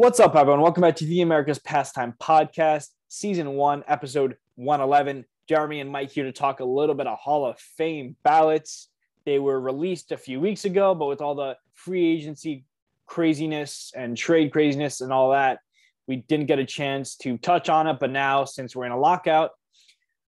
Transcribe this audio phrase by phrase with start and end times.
[0.00, 0.62] What's up, everyone?
[0.62, 5.26] Welcome back to the America's Pastime Podcast, Season 1, Episode 111.
[5.46, 8.88] Jeremy and Mike here to talk a little bit of Hall of Fame ballots.
[9.26, 12.64] They were released a few weeks ago, but with all the free agency
[13.04, 15.58] craziness and trade craziness and all that,
[16.06, 17.98] we didn't get a chance to touch on it.
[18.00, 19.50] But now, since we're in a lockout,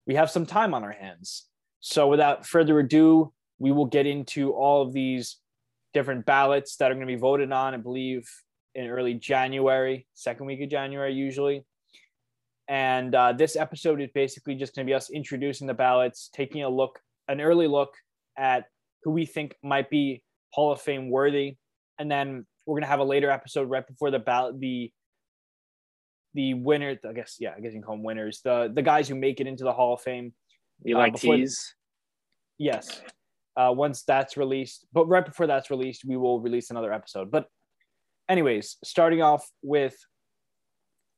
[0.07, 1.45] we have some time on our hands.
[1.81, 5.39] So, without further ado, we will get into all of these
[5.93, 8.31] different ballots that are going to be voted on, I believe,
[8.77, 11.65] in early January, second week of January, usually.
[12.69, 16.63] And uh, this episode is basically just going to be us introducing the ballots, taking
[16.63, 17.95] a look, an early look
[18.37, 18.67] at
[19.03, 21.57] who we think might be Hall of Fame worthy.
[21.99, 24.93] And then we're going to have a later episode right before the ballot, the
[26.35, 29.09] the winner, I guess, yeah, I guess you can call them winners, the the guys
[29.09, 30.35] who make it into the Hall of Fame.
[30.85, 31.37] You like before-
[32.59, 33.01] Yes.
[33.57, 37.31] Uh, once that's released, but right before that's released, we will release another episode.
[37.31, 37.47] But,
[38.29, 39.97] anyways, starting off with,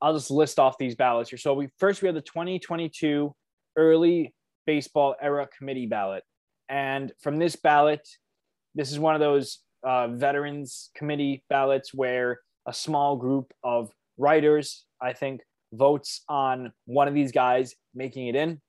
[0.01, 1.37] I'll just list off these ballots here.
[1.37, 3.33] So we first we have the 2022
[3.75, 4.33] early
[4.65, 6.23] baseball era committee ballot,
[6.69, 8.07] and from this ballot,
[8.75, 14.85] this is one of those uh, veterans committee ballots where a small group of writers,
[15.01, 15.41] I think,
[15.73, 18.61] votes on one of these guys making it in.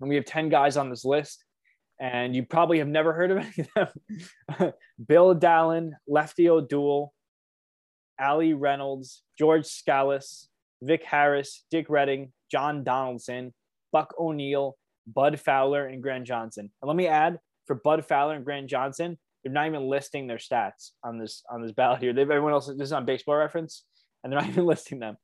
[0.00, 1.44] And we have 10 guys on this list
[2.00, 3.92] and you probably have never heard of any of
[4.58, 4.72] them.
[5.06, 7.12] Bill Dahlen, Lefty O'Doul,
[8.22, 10.46] Allie Reynolds, George Scalise,
[10.80, 13.52] Vic Harris, Dick Redding, John Donaldson,
[13.92, 16.70] Buck O'Neil, Bud Fowler, and Grant Johnson.
[16.80, 20.38] And let me add for Bud Fowler and Grant Johnson, they're not even listing their
[20.38, 22.12] stats on this on this ballot here.
[22.12, 23.84] They've everyone else this is on baseball reference,
[24.22, 25.16] and they're not even listing them.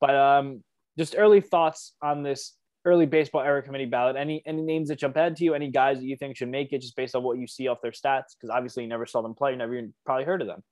[0.00, 0.62] But um,
[0.98, 4.16] just early thoughts on this early baseball era committee ballot.
[4.16, 5.54] Any any names that jump out to you?
[5.54, 7.80] Any guys that you think should make it just based on what you see off
[7.82, 8.36] their stats?
[8.36, 10.62] Because obviously you never saw them play, you never even probably heard of them.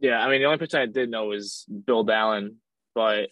[0.00, 2.56] Yeah, I mean the only person I did know was Bill Dahlen,
[2.94, 3.28] but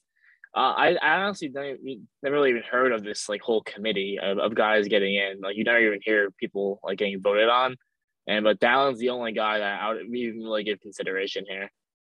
[0.55, 1.77] uh, I, I honestly never,
[2.23, 5.41] never really even heard of this like whole committee of, of guys getting in.
[5.41, 7.77] Like you never even hear people like getting voted on,
[8.27, 11.71] and but Dahlen's the only guy that I would even really give consideration here.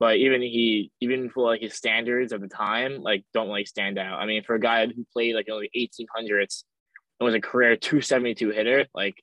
[0.01, 3.99] But even he, even for like his standards of the time, like don't like stand
[3.99, 4.21] out.
[4.21, 6.63] I mean, for a guy who played like in the 1800s
[7.19, 9.17] and was a career 272 hitter, like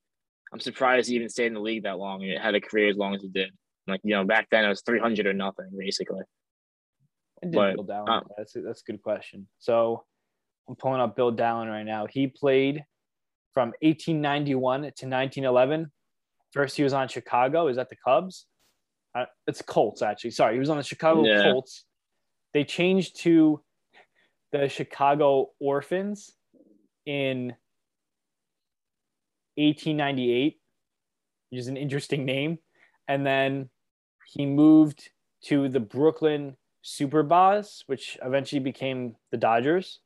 [0.54, 2.98] I'm surprised he even stayed in the league that long and had a career as
[2.98, 3.52] long as he did.
[3.88, 6.22] Like you know, back then it was 300 or nothing basically.
[7.44, 8.10] I did But, Bill Dahlen.
[8.10, 9.48] uh, that's a, that's a good question.
[9.60, 10.04] So
[10.68, 12.08] I'm pulling up Bill Dahlen right now.
[12.10, 12.84] He played
[13.54, 15.92] from 1891 to 1911.
[16.52, 17.68] First, he was on Chicago.
[17.68, 18.46] Is that the Cubs?
[19.14, 20.32] Uh, it's Colts, actually.
[20.32, 21.44] Sorry, he was on the Chicago Yeah.
[21.52, 21.86] Colts.
[22.54, 23.62] They changed to
[24.52, 26.32] the Chicago Orphans
[27.06, 27.54] in
[29.58, 30.60] 1898,
[31.50, 32.58] which is an interesting name.
[33.08, 33.70] And then
[34.26, 35.10] he moved
[35.46, 40.00] to the Brooklyn Superbas, which eventually became the Dodgers,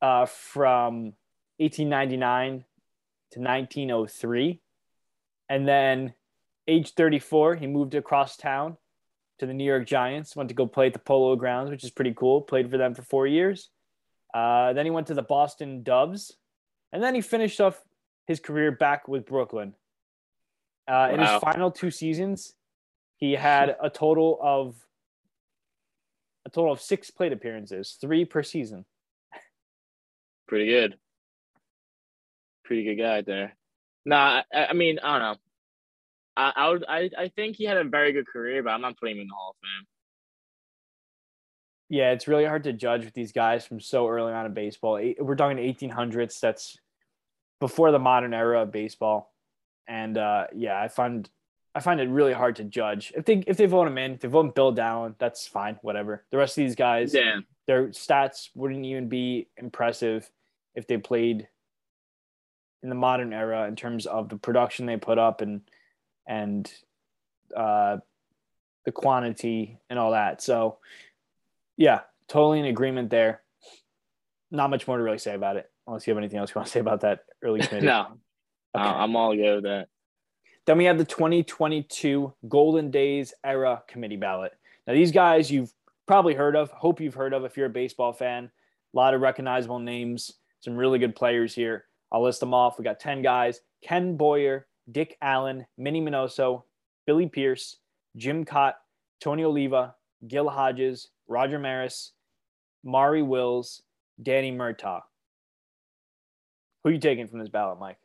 [0.00, 1.14] uh, from
[1.58, 2.64] 1899
[3.32, 4.60] to 1903.
[5.48, 6.14] And then,
[6.66, 8.76] age 34, he moved across town
[9.38, 11.90] to the New York Giants, went to go play at the Polo Grounds, which is
[11.90, 12.42] pretty cool.
[12.42, 13.70] Played for them for four years.
[14.34, 16.36] Uh, then he went to the Boston Doves.
[16.92, 17.82] And then he finished off
[18.26, 19.74] his career back with Brooklyn.
[20.88, 22.54] Uh, In his final two seasons,
[23.16, 24.74] he had a total of
[26.46, 28.86] a total of six plate appearances, three per season.
[30.46, 30.96] Pretty good.
[32.64, 33.54] Pretty good guy there.
[34.06, 35.36] Nah, I, I mean, I don't know.
[36.38, 38.96] I, I would I, I think he had a very good career, but I'm not
[38.96, 39.86] putting him in the Hall of Fame.
[41.90, 45.00] Yeah, it's really hard to judge with these guys from so early on in baseball.
[45.18, 46.38] We're talking 1800s.
[46.40, 46.78] That's
[47.60, 49.32] before the modern era of baseball,
[49.88, 51.28] and uh, yeah, I find
[51.74, 53.12] I find it really hard to judge.
[53.16, 56.24] If they if they vote him in, if they vote Bill Dahlen, that's fine, whatever.
[56.30, 57.40] The rest of these guys, Yeah.
[57.66, 60.30] their stats wouldn't even be impressive
[60.74, 61.48] if they played
[62.82, 65.62] in the modern era in terms of the production they put up and
[66.26, 66.70] and
[67.56, 67.96] uh,
[68.84, 70.42] the quantity and all that.
[70.42, 70.78] So,
[71.76, 73.42] yeah, totally in agreement there.
[74.50, 76.66] Not much more to really say about it, unless you have anything else you want
[76.66, 77.86] to say about that early committee.
[77.86, 78.18] No,
[78.78, 78.88] Okay.
[78.88, 79.88] uh, I'm all good with that.
[80.66, 84.52] Then we have the 2022 Golden Days era committee ballot.
[84.86, 85.72] Now, these guys you've
[86.06, 88.50] probably heard of, hope you've heard of if you're a baseball fan.
[88.92, 91.84] A lot of recognizable names, some really good players here.
[92.12, 92.78] I'll list them off.
[92.78, 96.64] We got 10 guys Ken Boyer, Dick Allen, Minnie Minoso,
[97.06, 97.76] Billy Pierce,
[98.16, 98.74] Jim Kaat,
[99.20, 99.94] Tony Oliva,
[100.26, 102.12] Gil Hodges, Roger Maris,
[102.84, 103.82] Maury Wills,
[104.22, 105.02] Danny Murtaugh.
[106.82, 107.98] Who are you taking from this ballot, Mike?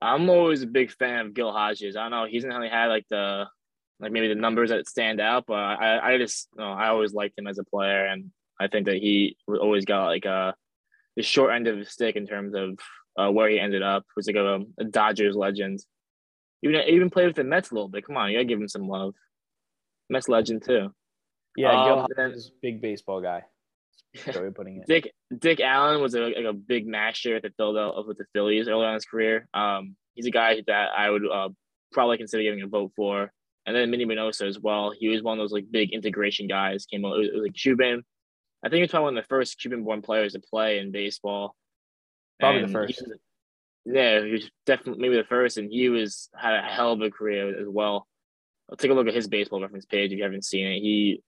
[0.00, 1.96] I'm always a big fan of Gil Hodges.
[1.96, 2.26] I don't know.
[2.26, 3.46] He's not really had like the
[4.00, 7.12] like maybe the numbers that stand out, but I I just you know, I always
[7.12, 8.30] liked him as a player, and
[8.60, 10.54] I think that he always got like a
[11.16, 12.78] the short end of the stick in terms of
[13.18, 14.04] uh, where he ended up.
[14.14, 15.80] Was like a, a Dodgers legend.
[16.62, 18.06] Even even played with the Mets a little bit.
[18.06, 19.14] Come on, you gotta give him some love.
[20.08, 20.92] Mets legend too.
[21.56, 23.42] Yeah, um, Gil is big baseball guy.
[24.32, 24.86] Sorry, putting it.
[24.86, 28.68] Dick Dick Allen was a, like a big master at the Philadelphia with the Phillies
[28.68, 29.48] early on in his career.
[29.54, 31.50] Um, he's a guy that I would uh,
[31.92, 33.32] probably consider giving a vote for.
[33.66, 34.92] And then Minnie Minoso as well.
[34.98, 36.86] He was one of those like big integration guys.
[36.86, 38.02] Came out, it was, it was like Cuban.
[38.64, 41.54] I think he was probably one of the first Cuban-born players to play in baseball.
[42.40, 43.02] Probably and the first.
[43.84, 47.00] He, yeah, he was definitely maybe the first, and he was had a hell of
[47.02, 48.06] a career as well.
[48.70, 50.80] I'll take a look at his baseball reference page if you haven't seen it.
[50.80, 51.22] He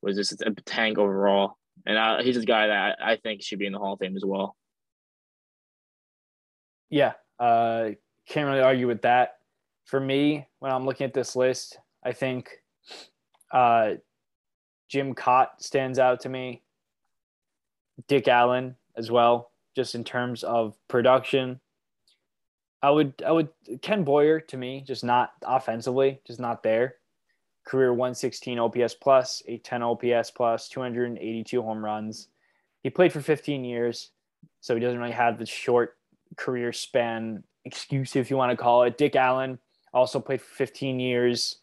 [0.00, 3.66] was just a tank overall, and I, he's a guy that I, think should be
[3.66, 4.56] in the Hall of Fame as well.
[6.90, 7.90] Yeah, uh,
[8.28, 9.38] can't really argue with that
[9.88, 12.50] for me, when I'm looking at this list, I think
[13.50, 13.92] uh,
[14.90, 16.62] Jim Kaat stands out to me.
[18.06, 21.58] Dick Allen as well, just in terms of production.
[22.82, 23.48] I would, I would,
[23.80, 26.96] Ken Boyer to me, just not offensively, just not there.
[27.68, 32.28] Career 116 OPS plus, 810 OPS plus, 282 home runs.
[32.82, 34.10] He played for 15 years,
[34.62, 35.98] so he doesn't really have the short
[36.36, 38.96] career span excuse, if you want to call it.
[38.96, 39.58] Dick Allen,
[39.92, 41.58] also played for 15 years.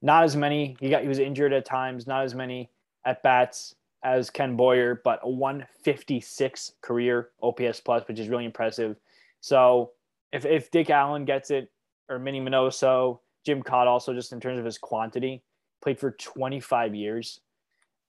[0.00, 0.76] Not as many.
[0.78, 2.06] He got he was injured at times.
[2.06, 2.70] Not as many
[3.04, 3.74] at bats
[4.04, 8.96] as Ken Boyer, but a 156 career OPS plus, which is really impressive.
[9.40, 9.90] So
[10.32, 11.72] if if Dick Allen gets it,
[12.08, 15.42] or Minnie Minoso, Jim Kaat also just in terms of his quantity,
[15.82, 17.40] played for 25 years,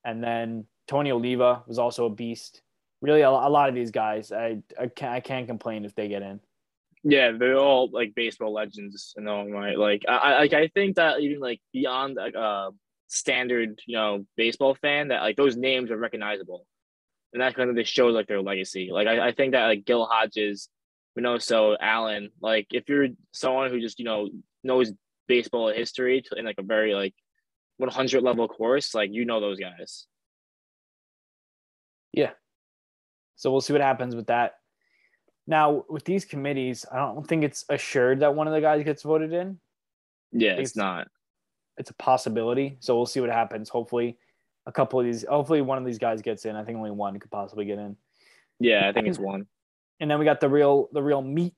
[0.03, 2.61] and then Tony Oliva was also a beast.
[3.01, 6.41] Really, a, lot of these guys, I I can't, I complain if they get in.
[7.03, 9.77] Yeah, they're all like baseball legends in own right.
[9.77, 12.71] Like I, like I think that even like beyond a uh,
[13.07, 16.65] standard, you know, baseball fan, that like those names are recognizable,
[17.31, 18.89] and that kind of just shows like their legacy.
[18.91, 20.67] Like I, I think that like Gil Hodges,
[21.17, 24.29] Minoso, Allen, like if you're someone who just you know
[24.63, 24.91] knows
[25.27, 27.13] baseball history in like a very like
[27.79, 30.05] 100 level course, like you know those guys.
[32.13, 32.31] Yeah.
[33.35, 34.55] So we'll see what happens with that.
[35.47, 39.01] Now, with these committees, I don't think it's assured that one of the guys gets
[39.01, 39.59] voted in.
[40.31, 41.07] Yeah, it's, it's not.
[41.77, 42.77] It's a possibility.
[42.81, 43.69] So we'll see what happens.
[43.69, 44.17] Hopefully,
[44.65, 46.55] a couple of these, hopefully, one of these guys gets in.
[46.55, 47.95] I think only one could possibly get in.
[48.59, 49.47] Yeah, I think it's one.
[49.99, 51.55] And then we got the real, the real meat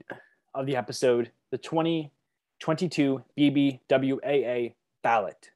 [0.54, 4.74] of the episode, the 2022 BBWAA
[5.04, 5.52] ballot.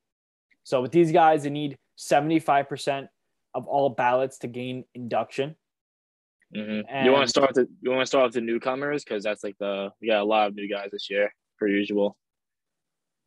[0.66, 3.08] So with these guys, they need 75%
[3.54, 5.56] of all ballots to gain induction.
[6.56, 7.06] Mm-hmm.
[7.06, 9.58] you want to start the you want to start with the newcomers because that's like
[9.58, 12.16] the we got a lot of new guys this year per usual.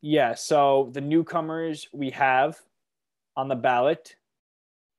[0.01, 2.57] Yeah, so the newcomers we have
[3.35, 4.15] on the ballot,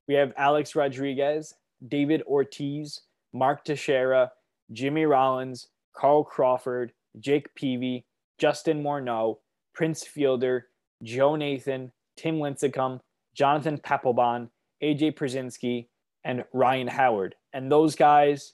[0.06, 1.54] we have Alex Rodriguez,
[1.86, 3.00] David Ortiz,
[3.32, 4.30] Mark Teixeira,
[4.72, 8.04] Jimmy Rollins, Carl Crawford, Jake Peavy,
[8.38, 9.38] Justin Morneau,
[9.74, 10.68] Prince Fielder,
[11.02, 11.90] Joe Nathan,
[12.20, 13.00] Tim Lincecum,
[13.34, 14.50] Jonathan Papelbon,
[14.82, 15.86] AJ Pierzynski,
[16.22, 17.34] and Ryan Howard.
[17.54, 18.52] And those guys,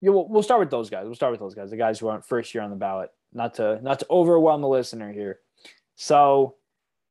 [0.00, 1.04] yeah, we'll, we'll start with those guys.
[1.04, 3.10] We'll start with those guys, the guys who aren't first year on the ballot.
[3.34, 5.38] Not to not to overwhelm the listener here.
[5.96, 6.56] So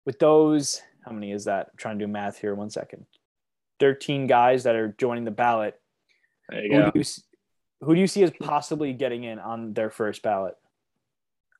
[0.06, 1.68] with those, how many is that?
[1.72, 2.56] I'm trying to do math here.
[2.56, 3.06] One second.
[3.80, 5.80] 13 guys that are joining the ballot.
[6.50, 6.92] There you who go.
[6.92, 7.06] Do you,
[7.82, 10.56] who do you see as possibly getting in on their first ballot?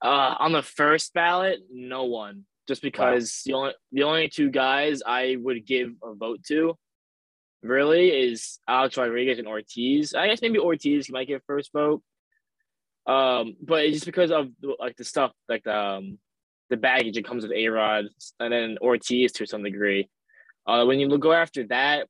[0.02, 3.52] Uh, on the first ballot, no one just because wow.
[3.52, 6.78] the only the only two guys I would give a vote to
[7.64, 10.14] really is Alex Rodriguez and Ortiz.
[10.14, 12.02] I guess maybe Ortiz might get first vote.
[13.08, 14.50] Um, but it's just because of
[14.80, 16.20] like the stuff like the um,
[16.70, 18.06] the baggage that comes with A Rod
[18.40, 20.08] and then Ortiz to some degree.
[20.68, 22.08] Uh, when you go after that,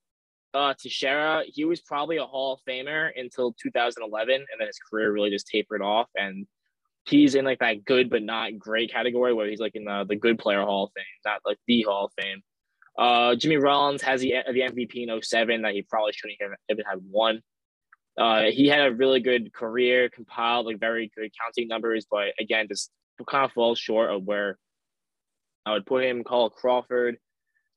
[0.54, 5.13] uh, Teixeira, he was probably a Hall of Famer until 2011, and then his career
[5.13, 6.10] really just tapered off.
[6.16, 6.46] And
[7.10, 10.16] he's in like that good but not great category where he's like in the, the
[10.16, 12.42] good player hall of fame, not like the hall of fame.
[12.98, 16.86] Uh, Jimmy Rollins has the the MVP in 07 that he probably shouldn't have even
[16.86, 17.42] had won.
[18.18, 22.68] Uh, he had a really good career, compiled like very good counting numbers, but again,
[22.68, 22.92] just
[23.25, 24.58] kind of falls short of where
[25.66, 26.24] I would put him.
[26.24, 27.18] Carl Crawford.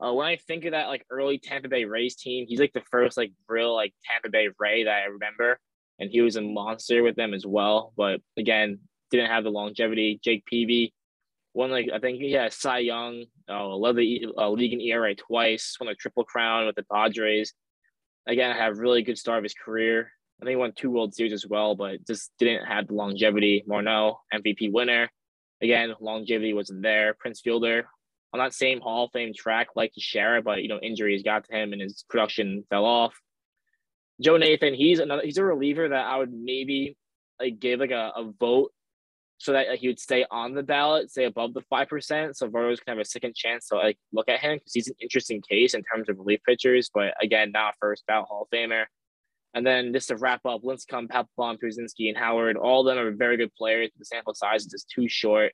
[0.01, 2.83] Uh, when I think of that like early Tampa Bay Rays team, he's like the
[2.91, 5.61] first like real like Tampa Bay Ray that I remember,
[6.01, 7.93] and he was a monster with them as well.
[7.97, 8.81] But again,
[9.19, 10.21] didn't have the longevity.
[10.23, 10.93] Jake Peavy
[11.55, 15.15] won like I think he had Cy Young, uh, led the uh, league in ERA
[15.15, 17.55] twice, won a triple crown with the Padres.
[18.27, 20.11] Again, had a really good start of his career.
[20.41, 23.65] I think he won two World Series as well, but just didn't have the longevity.
[23.69, 25.09] Morneau, MVP winner,
[25.63, 27.15] Again, longevity wasn't there.
[27.15, 27.87] Prince Fielder
[28.33, 31.57] on that same Hall of Fame track like Teixeira, but you know injuries got to
[31.57, 33.15] him and his production fell off.
[34.21, 36.97] Joe Nathan, he's another he's a reliever that I would maybe
[37.41, 38.73] like give like a, a vote
[39.43, 42.49] so that like, he would stay on the ballot, stay above the five percent, so
[42.49, 45.43] voters can have a second chance to like look at him because he's an interesting
[45.43, 46.91] case in terms of relief pitchers.
[46.95, 48.85] But again, not first ballot Hall of Famer.
[49.53, 53.11] And then just to wrap up, Lincecum, Papelbon, Pierzynski, and Howard, all of them are
[53.11, 53.91] very good players.
[53.99, 55.53] The sample size is just too short,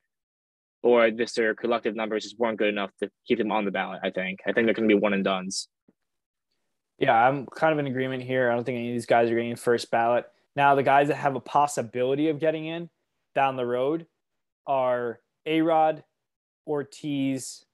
[0.82, 4.00] or this their collective numbers just weren't good enough to keep them on the ballot.
[4.02, 4.40] I think.
[4.46, 5.66] I think they're going to be one and duns.
[6.98, 8.50] Yeah, I'm kind of in agreement here.
[8.50, 10.26] I don't think any of these guys are getting first ballot.
[10.56, 12.90] Now, the guys that have a possibility of getting in
[13.38, 14.04] down the road
[14.66, 16.02] are A Rod,
[16.66, 17.64] Ortiz,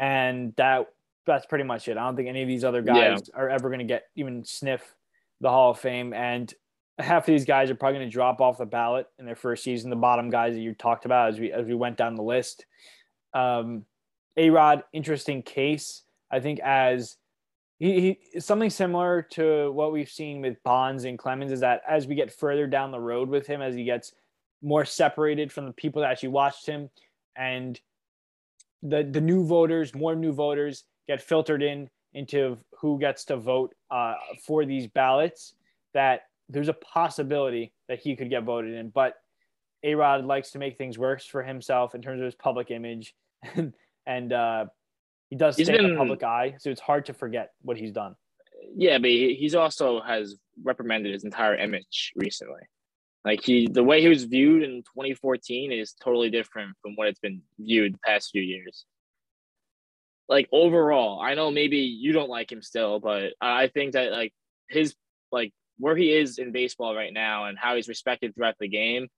[0.00, 0.88] and that
[1.26, 1.96] that's pretty much it.
[1.96, 3.40] I don't think any of these other guys yeah.
[3.40, 4.96] are ever going to get even sniff
[5.40, 6.12] the Hall of Fame.
[6.12, 6.52] And
[6.98, 9.62] half of these guys are probably going to drop off the ballot in their first
[9.62, 9.90] season.
[9.90, 12.66] The bottom guys that you talked about as we as we went down the list.
[13.32, 13.84] Um,
[14.36, 16.02] A Rod, interesting case.
[16.32, 17.16] I think as
[17.78, 22.08] he, he something similar to what we've seen with Bonds and Clemens is that as
[22.08, 24.14] we get further down the road with him, as he gets
[24.62, 26.90] more separated from the people that actually watched him,
[27.36, 27.80] and
[28.82, 33.74] the the new voters, more new voters get filtered in into who gets to vote
[33.90, 34.14] uh,
[34.46, 35.54] for these ballots.
[35.94, 39.14] That there's a possibility that he could get voted in, but
[39.82, 43.14] A Rod likes to make things worse for himself in terms of his public image,
[43.54, 43.74] and,
[44.06, 44.66] and uh,
[45.30, 47.92] he does stay been, in the public eye, so it's hard to forget what he's
[47.92, 48.16] done.
[48.74, 52.60] Yeah, but he's also has reprimanded his entire image recently.
[53.24, 57.20] Like he, the way he was viewed in 2014 is totally different from what it's
[57.20, 58.84] been viewed the past few years.
[60.28, 64.32] Like overall, I know maybe you don't like him still, but I think that like
[64.68, 64.94] his
[65.32, 69.08] like where he is in baseball right now and how he's respected throughout the game,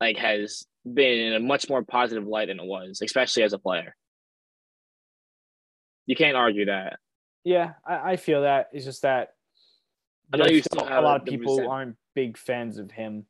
[0.00, 3.58] like has been in a much more positive light than it was, especially as a
[3.58, 3.94] player.
[6.06, 6.98] You can't argue that.
[7.44, 8.68] Yeah, I, I feel that.
[8.72, 9.30] It's just that
[10.32, 13.26] I know you still, still a lot of people aren't big fans of him.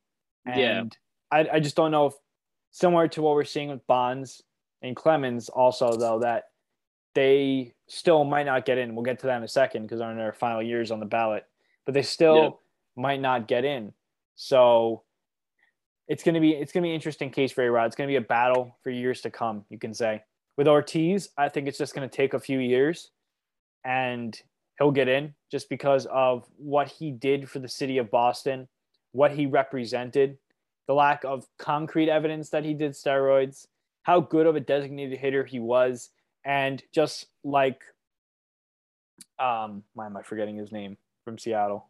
[0.47, 0.83] And yeah.
[1.31, 2.13] I, I just don't know if
[2.71, 4.41] similar to what we're seeing with Bonds
[4.81, 6.45] and Clemens also though that
[7.13, 8.95] they still might not get in.
[8.95, 11.05] We'll get to that in a second because they're in their final years on the
[11.05, 11.45] ballot,
[11.85, 12.61] but they still
[12.95, 13.93] might not get in.
[14.35, 15.03] So
[16.07, 17.85] it's gonna be it's gonna be an interesting case for A Rod.
[17.85, 20.23] It's gonna be a battle for years to come, you can say.
[20.57, 23.11] With Ortiz, I think it's just going to take a few years
[23.85, 24.39] and
[24.77, 28.67] he'll get in just because of what he did for the city of Boston,
[29.17, 30.37] what he represented,
[30.85, 33.65] the lack of concrete evidence that he did steroids,
[34.03, 36.11] how good of a designated hitter he was,
[36.45, 37.81] and just like
[39.39, 41.87] um why am I forgetting his name from Seattle?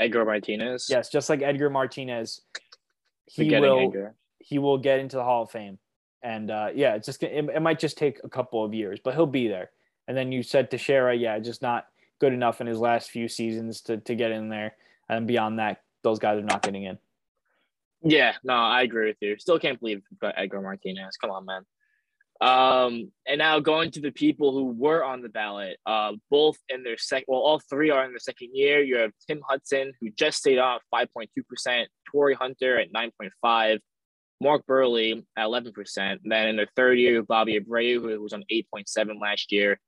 [0.00, 0.88] Edgar Martinez.
[0.90, 2.40] Yes, just like Edgar Martinez,
[3.26, 4.14] he Forgetting will Edgar.
[4.40, 5.78] he will get into the Hall of Fame.
[6.24, 9.14] And uh, yeah, it's just it, it might just take a couple of years, but
[9.14, 9.70] he'll be there.
[10.08, 11.86] And then you said Teixeira, yeah, just not
[12.18, 14.74] good enough in his last few seasons to to get in there.
[15.08, 16.98] And beyond that, those guys are not getting in.
[18.04, 19.38] Yeah, no, I agree with you.
[19.38, 21.16] Still can't believe Edgar Martinez.
[21.16, 21.62] Come on, man.
[22.40, 26.82] Um, and now going to the people who were on the ballot, uh, both in
[26.82, 28.82] their second, well, all three are in their second year.
[28.82, 33.78] You have Tim Hudson, who just stayed off 5.2%, Torii Hunter at 9.5,
[34.40, 36.18] Mark Buehrle at 11%.
[36.24, 39.78] Then in their third year, Bobby Abreu, who was on 8.7 last year.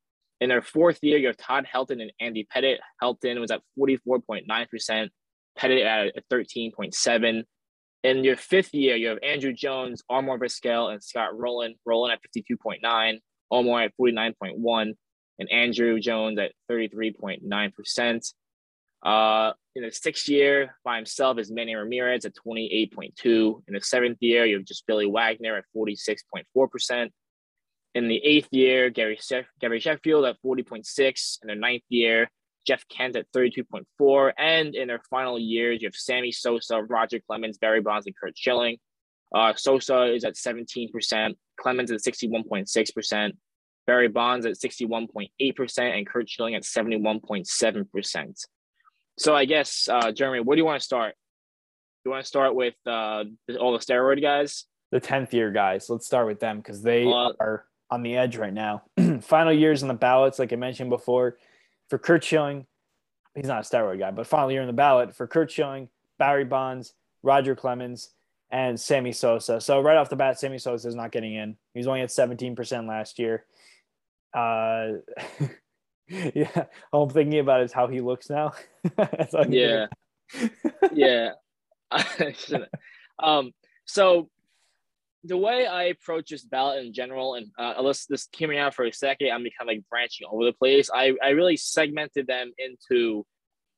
[0.40, 2.78] In their fourth year, you have Todd Helton and Andy Pettitte.
[3.02, 5.08] Helton was at 44.9%,
[5.58, 7.44] Pettitte at 13.7.
[8.02, 11.74] In your fifth year, you have Andruw Jones, Omar Vizquel, and Scott Rolen.
[11.86, 13.18] Rolen at 52.9,
[13.50, 14.94] Omar at 49.1,
[15.38, 18.34] and Andruw Jones at 33.9%.
[19.02, 23.62] Uh, in the sixth year by himself is Manny Ramirez at 28.2.
[23.68, 27.10] In the seventh year, you have just Billy Wagner at 46.4%.
[27.94, 31.38] In the eighth year, Gary, Sheff- Gary Sheffield at 40.6.
[31.42, 32.28] In the ninth year,
[32.66, 34.32] Jeff Kent at 32.4.
[34.38, 38.36] And in their final years, you have Sammy Sosa, Roger Clemens, Barry Bonds, and Curt
[38.36, 38.78] Schilling.
[39.34, 43.32] Uh, Sosa is at 17%, Clemens at 61.6%,
[43.86, 48.44] Barry Bonds at 61.8%, and Curt Schilling at 71.7%.
[49.18, 51.14] So I guess, uh, Jeremy, where do you want to start?
[52.04, 53.24] Do you want to start with uh,
[53.58, 54.66] all the steroid guys?
[54.92, 55.88] The 10th year guys.
[55.88, 58.82] Let's start with them because they uh, are on the edge right now.
[59.22, 61.38] final years on the ballots, like I mentioned before,
[61.88, 62.66] for Curt Schilling,
[63.34, 65.88] he's not a steroid guy, but finally you're in the ballot for Curt Schilling,
[66.18, 68.10] Barry Bonds, Roger Clemens,
[68.50, 69.60] and Sammy Sosa.
[69.60, 71.56] So right off the bat, Sammy Sosa is not getting in.
[71.74, 73.44] He's only at 17% last year.
[74.32, 74.98] Uh,
[76.08, 78.52] yeah, all I'm thinking about is how he looks now.
[79.48, 79.86] yeah,
[80.92, 81.30] yeah.
[83.22, 83.52] um,
[83.84, 84.28] so
[85.24, 88.74] the way I approach this ballot in general, and uh, let's just hear me out
[88.74, 89.30] for a second.
[89.30, 90.90] I'm kind of like branching over the place.
[90.94, 93.26] I, I really segmented them into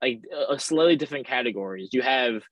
[0.02, 1.90] like a slightly different categories.
[1.92, 2.42] You have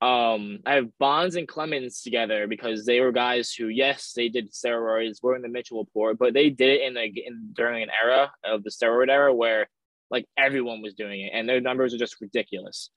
[0.00, 4.52] um I have Bonds and Clemens together because they were guys who, yes, they did
[4.52, 7.90] steroids, were in the Mitchell report, but they did it in a in during an
[8.04, 9.68] era of the steroid era where
[10.10, 12.90] like everyone was doing it and their numbers are just ridiculous.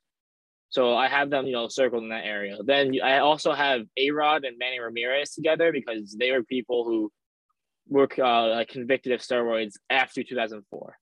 [0.69, 2.57] So I have them, you know, circled in that area.
[2.63, 7.11] Then I also have A Rod and Manny Ramirez together because they were people who
[7.87, 10.97] were uh, convicted of steroids after 2004.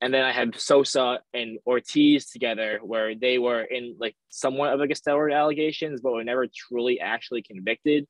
[0.00, 4.80] And then I have Sosa and Ortiz together, where they were in like somewhat of
[4.80, 8.06] like a steroid allegations, but were never truly actually convicted.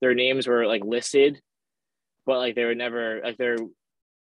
[0.00, 1.40] Their names were like listed,
[2.26, 3.58] but like they were never like they're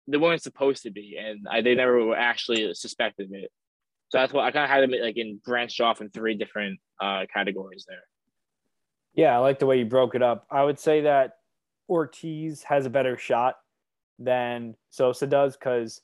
[0.08, 3.52] they weren't supposed to be, and I, they never were actually suspected of it.
[4.08, 6.80] So that's why I kind of had them like in branched off in three different
[7.00, 8.02] uh, categories there.
[9.14, 10.46] Yeah, I like the way you broke it up.
[10.50, 11.38] I would say that
[11.88, 13.56] Ortiz has a better shot
[14.18, 16.00] than Sosa does because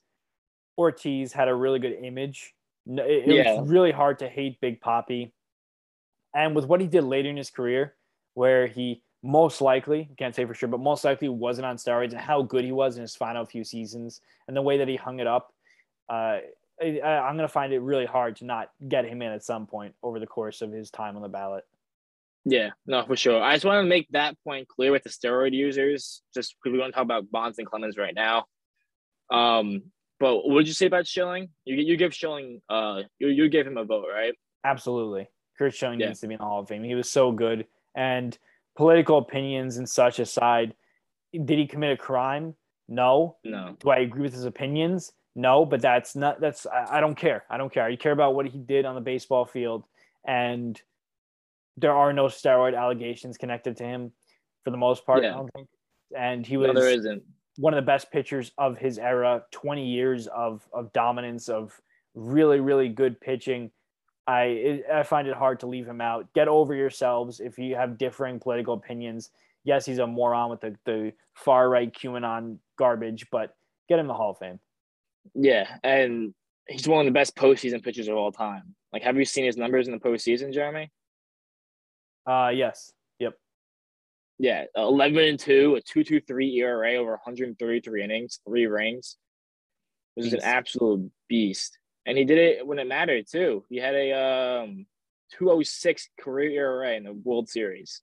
[0.76, 2.54] Ortiz had a really good image.
[2.86, 3.60] It, it yeah.
[3.60, 5.32] was really hard to hate Big Papi.
[6.34, 7.94] And with what he did later in his career,
[8.34, 12.20] where he most likely, can't say for sure, but most likely wasn't on steroids and
[12.20, 15.20] how good he was in his final few seasons and the way that he hung
[15.20, 15.54] it up,
[16.08, 16.38] uh,
[16.80, 19.66] I, am going to find it really hard to not get him in at some
[19.66, 21.64] point over the course of his time on the ballot.
[22.44, 23.42] Yeah, no, for sure.
[23.42, 26.78] I just want to make that point clear with the steroid users, just because we
[26.78, 28.44] want to talk about Bonds and Clemens right now.
[29.30, 29.84] Um,
[30.20, 31.48] but what did you say about Schilling?
[31.64, 34.34] You you give Schilling, uh, you you gave him a vote, right?
[34.62, 36.08] Absolutely, Curt Schilling yeah.
[36.08, 36.84] needs to be in the Hall of Fame.
[36.84, 38.36] He was so good, and
[38.76, 40.74] political opinions and such aside,
[41.32, 42.54] did he commit a crime?
[42.88, 43.36] No.
[43.44, 43.76] No.
[43.80, 45.12] Do I agree with his opinions?
[45.36, 47.44] No, but that's not that's I, I don't care.
[47.50, 47.88] I don't care.
[47.90, 49.84] You care about what he did on the baseball field
[50.24, 50.80] and
[51.76, 54.12] there are no steroid allegations connected to him
[54.62, 55.34] for the most part, yeah.
[55.34, 55.68] I don't think.
[56.16, 57.22] And he was no, there isn't.
[57.56, 61.78] one of the best pitchers of his era, 20 years of of dominance of
[62.14, 63.70] really really good pitching.
[64.26, 66.32] I I find it hard to leave him out.
[66.34, 69.30] Get over yourselves if you have differing political opinions.
[69.64, 73.56] Yes, he's a moron with the, the far right QAnon garbage, but
[73.88, 74.60] get him the Hall of Fame.
[75.34, 76.34] Yeah, and
[76.68, 78.74] he's one of the best postseason pitchers of all time.
[78.92, 80.90] Like, have you seen his numbers in the postseason, Jeremy?
[82.26, 82.92] Uh, yes.
[83.18, 83.34] Yep.
[84.38, 89.16] Yeah, eleven and two, a two two three ERA over 133 innings, three rings.
[90.16, 93.64] This is an absolute beast, and he did it when it mattered too.
[93.68, 94.12] He had a
[94.62, 94.86] um
[95.38, 98.00] 206 career ERA in the World Series.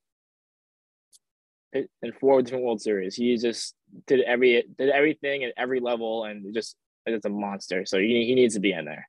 [1.73, 3.75] In four different World Series, he just
[4.07, 7.85] did every did everything at every level, and just it's a monster.
[7.85, 9.07] So he, he needs to be in there.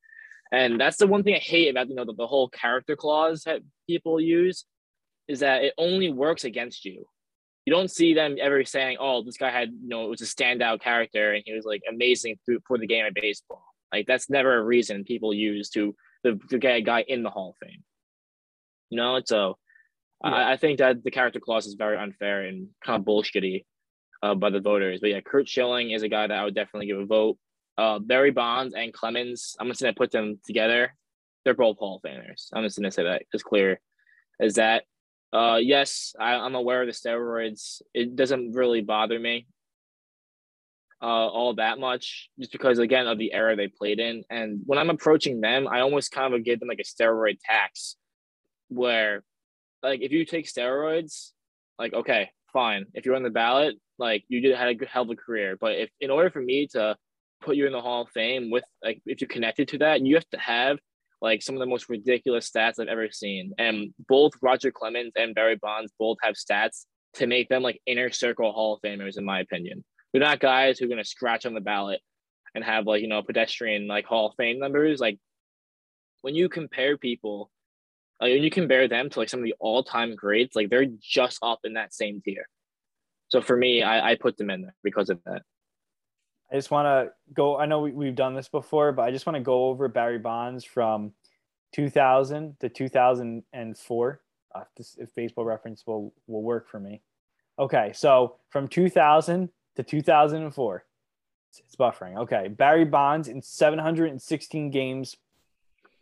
[0.52, 3.44] And that's the one thing I hate about you know the, the whole character clause
[3.44, 4.66] that people use
[5.26, 7.06] is that it only works against you.
[7.64, 10.26] You don't see them ever saying, "Oh, this guy had you know it was a
[10.26, 14.28] standout character and he was like amazing through for the game of baseball." Like that's
[14.28, 17.66] never a reason people use to to, to get a guy in the Hall of
[17.66, 17.82] Fame.
[18.90, 19.56] You know, so
[20.22, 20.30] yeah.
[20.30, 23.64] I, I, think that the character clause is very unfair and kind of bullshitty
[24.22, 25.00] uh, by the voters.
[25.00, 27.38] But yeah, Curt Schilling is a guy that I would definitely give a vote
[27.78, 29.56] uh, Barry Bonds and Clemens.
[29.58, 30.94] I'm just gonna put them together.
[31.44, 32.48] They're both Hall of Famers.
[32.52, 33.80] I'm just gonna say that it's clear.
[34.40, 34.84] Is that
[35.32, 37.80] uh, yes, I, I'm aware of the steroids.
[37.94, 39.46] It doesn't really bother me
[41.02, 44.22] uh, all that much, just because again of the era they played in.
[44.30, 47.96] And when I'm approaching them, I almost kind of give them like a steroid tax,
[48.68, 49.24] where
[49.82, 51.32] like if you take steroids,
[51.78, 52.86] like okay, fine.
[52.94, 55.56] If you're on the ballot, like you did had a good hell of a career.
[55.60, 56.96] But if in order for me to
[57.42, 60.14] put you in the Hall of Fame with like if you're connected to that, you
[60.14, 60.78] have to have
[61.20, 63.52] like some of the most ridiculous stats I've ever seen.
[63.58, 68.10] And both Roger Clemens and Barry Bonds both have stats to make them like inner
[68.10, 69.84] circle Hall of Famers, in my opinion.
[70.12, 72.00] They're not guys who are gonna scratch on the ballot
[72.54, 75.00] and have like, you know, pedestrian like Hall of Fame numbers.
[75.00, 75.18] Like
[76.22, 77.50] when you compare people,
[78.20, 81.38] like when you compare them to like some of the all-time greats, like they're just
[81.42, 82.48] up in that same tier.
[83.28, 85.42] So for me, I, I put them in there because of that.
[86.52, 87.56] I just want to go.
[87.56, 90.18] I know we, have done this before, but I just want to go over Barry
[90.18, 91.12] Bonds from
[91.72, 94.20] 2000 to 2004.
[94.54, 97.00] Uh, if, this, if baseball reference will will work for me.
[97.58, 100.84] Okay, so from 2000 to 2004,
[101.48, 102.18] it's buffering.
[102.18, 105.16] Okay, Barry Bonds in 716 games,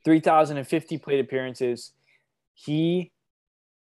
[0.05, 1.93] 3,050 plate appearances.
[2.55, 3.13] He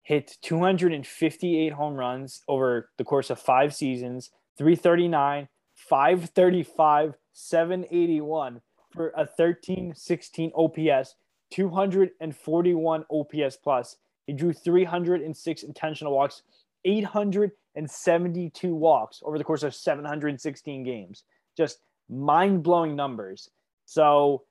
[0.02, 5.48] hit 258 home runs over the course of five seasons, 339,
[5.90, 8.62] 535, 781
[8.94, 11.16] for a 13 16 OPS,
[11.52, 13.98] 241 OPS plus.
[14.26, 16.42] He drew 306 intentional walks,
[16.86, 21.24] 872 walks over the course of 716 games.
[21.56, 23.52] Just mind blowing numbers.
[23.86, 24.44] So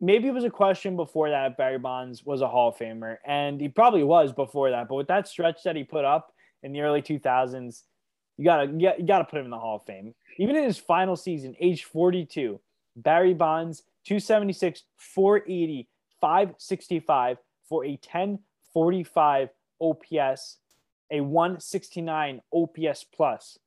[0.00, 3.60] maybe it was a question before that Barry Bonds was a Hall of Famer, and
[3.60, 4.88] he probably was before that.
[4.88, 7.82] But with that stretch that he put up in the early 2000s,
[8.40, 10.14] you gotta you gotta put him in the Hall of Fame.
[10.38, 12.58] Even in his final season, age 42,
[12.96, 15.86] Barry Bonds 276, 480,
[16.22, 17.36] 565
[17.68, 19.50] for a 1045
[19.82, 20.56] OPS,
[21.10, 23.58] a 169 OPS plus.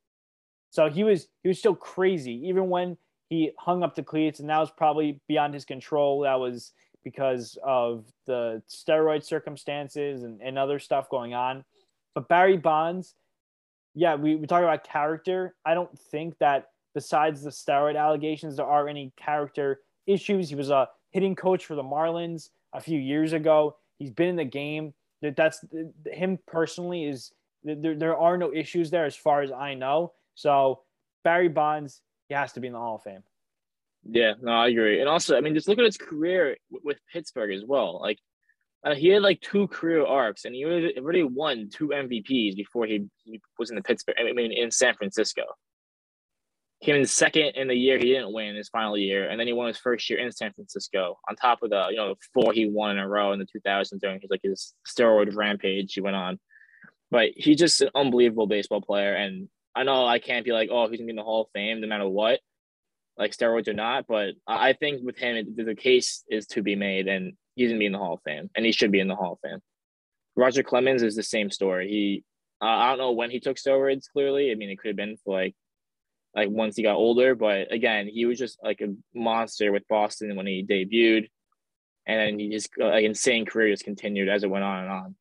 [0.72, 2.98] So he was he was still crazy, even when
[3.30, 6.22] he hung up the cleats, and that was probably beyond his control.
[6.22, 6.72] That was
[7.04, 11.64] because of the steroid circumstances and, and other stuff going on.
[12.16, 13.14] But Barry Bonds,
[13.96, 15.56] yeah, we, we talk about character.
[15.66, 20.50] I don't think that besides the steroid allegations, there are any character issues.
[20.50, 23.78] He was a hitting coach for the Marlins a few years ago.
[24.00, 24.94] He's been in the game.
[25.22, 25.64] That's
[26.12, 27.32] him personally is
[27.64, 30.14] there, there are no issues there as far as I know.
[30.36, 30.82] So
[31.24, 33.24] Barry Bonds, he has to be in the Hall of Fame.
[34.04, 35.00] Yeah, no, I agree.
[35.00, 38.02] And also, I mean, just look at his career with Pittsburgh as well.
[38.02, 38.20] Like,
[38.84, 43.06] uh, he had like two career arcs, and he already won two MVPs before he,
[43.24, 44.16] he was in the Pittsburgh.
[44.20, 45.44] I mean, in San Francisco.
[46.84, 49.54] Came in second in the year he didn't win his final year, and then he
[49.54, 51.18] won his first year in San Francisco.
[51.30, 54.02] On top of the you know four he won in a row in the 2000s
[54.02, 56.40] during his like his steroid rampage he went on.
[57.10, 60.90] But he's just an unbelievable baseball player, and I know I can't be like, oh,
[60.90, 62.42] he's gonna be in the Hall of Fame no matter what,
[63.18, 64.04] like steroids or not.
[64.06, 67.86] But I think with him, the case is to be made, and he's gonna be
[67.86, 69.60] in the Hall of Fame, and he should be in the Hall of Fame.
[70.36, 71.90] Roger Clemens is the same story.
[71.90, 72.24] He,
[72.62, 74.10] uh, I don't know when he took steroids.
[74.12, 75.56] Clearly, I mean, it could have been for like
[76.36, 77.36] like once he got older.
[77.36, 81.30] But again, he was just like a monster with Boston when he debuted,
[82.06, 85.16] and then he just like insane career just continued as it went on and on.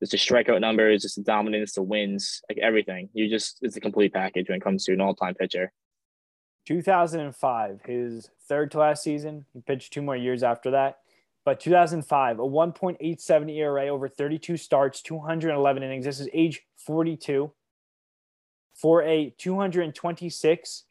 [0.00, 3.08] Just the strikeout numbers, just the dominance, the wins, like everything.
[3.14, 5.72] You just it's a complete package when it comes to an all-time pitcher.
[6.66, 9.46] 2005, his third to last season.
[9.54, 10.98] He pitched two more years after that.
[11.46, 16.04] But 2005, a 1.87 ERA over 32 starts, 211 innings.
[16.04, 17.52] This is age 42
[18.74, 20.84] for a 226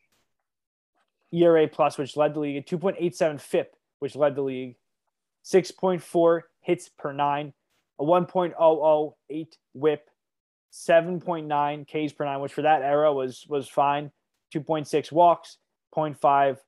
[1.34, 4.78] ERA plus, which led the league, a 2.87 FIP, which led the league,
[5.44, 7.52] 6.4 hits per nine,
[8.00, 10.10] a 1.008 WHIP,
[10.72, 14.10] 7.9 Ks per nine, which for that era was was fine,
[14.54, 15.58] 2.6 walks,
[15.94, 16.60] 0.5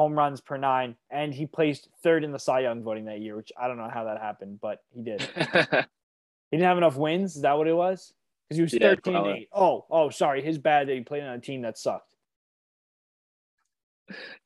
[0.00, 3.36] home runs per nine, and he placed third in the Cy Young voting that year,
[3.36, 5.20] which I don't know how that happened, but he did.
[5.36, 7.36] he didn't have enough wins.
[7.36, 8.14] Is that what it was?
[8.50, 9.48] because he was yeah, 13 and 8.
[9.52, 10.42] Oh, oh, sorry.
[10.42, 12.12] His bad that he played on a team that sucked.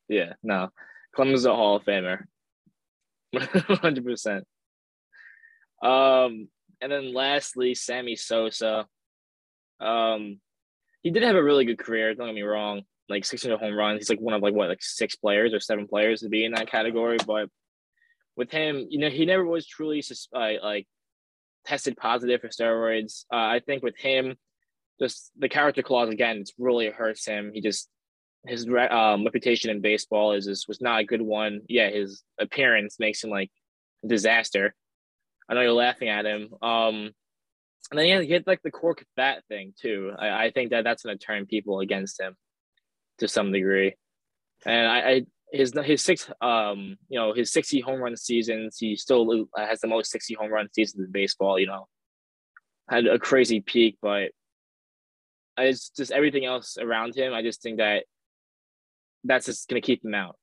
[0.07, 0.69] Yeah, no.
[1.15, 2.25] Clemens a Hall of Famer.
[3.35, 4.43] 100%.
[5.81, 6.49] Um,
[6.81, 8.85] and then lastly, Sammy Sosa.
[9.79, 10.39] Um,
[11.01, 12.13] he did have a really good career.
[12.13, 12.83] Don't get me wrong.
[13.07, 13.99] Like 600 home runs.
[13.99, 16.53] He's like one of like what, like six players or seven players to be in
[16.53, 17.17] that category.
[17.25, 17.49] But
[18.35, 20.87] with him, you know, he never was truly uh, like
[21.65, 23.25] tested positive for steroids.
[23.31, 24.35] Uh, I think with him,
[24.99, 27.51] just the character clause again, it's really hurts him.
[27.53, 27.89] He just
[28.47, 31.61] his um, reputation in baseball is, is was not a good one.
[31.67, 33.51] Yeah, his appearance makes him like
[34.03, 34.73] a disaster.
[35.49, 36.49] I know you're laughing at him.
[36.61, 37.11] Um,
[37.91, 40.11] and then he had, he had like the cork bat thing too.
[40.17, 42.35] I, I think that that's going to turn people against him
[43.19, 43.95] to some degree.
[44.65, 48.95] And I, I his his six um you know his 60 home run seasons he
[48.95, 51.87] still has the most 60 home run seasons in baseball you know.
[52.89, 54.31] Had a crazy peak but
[55.57, 58.03] it's just everything else around him i just think that
[59.23, 60.37] that's just to keep him out.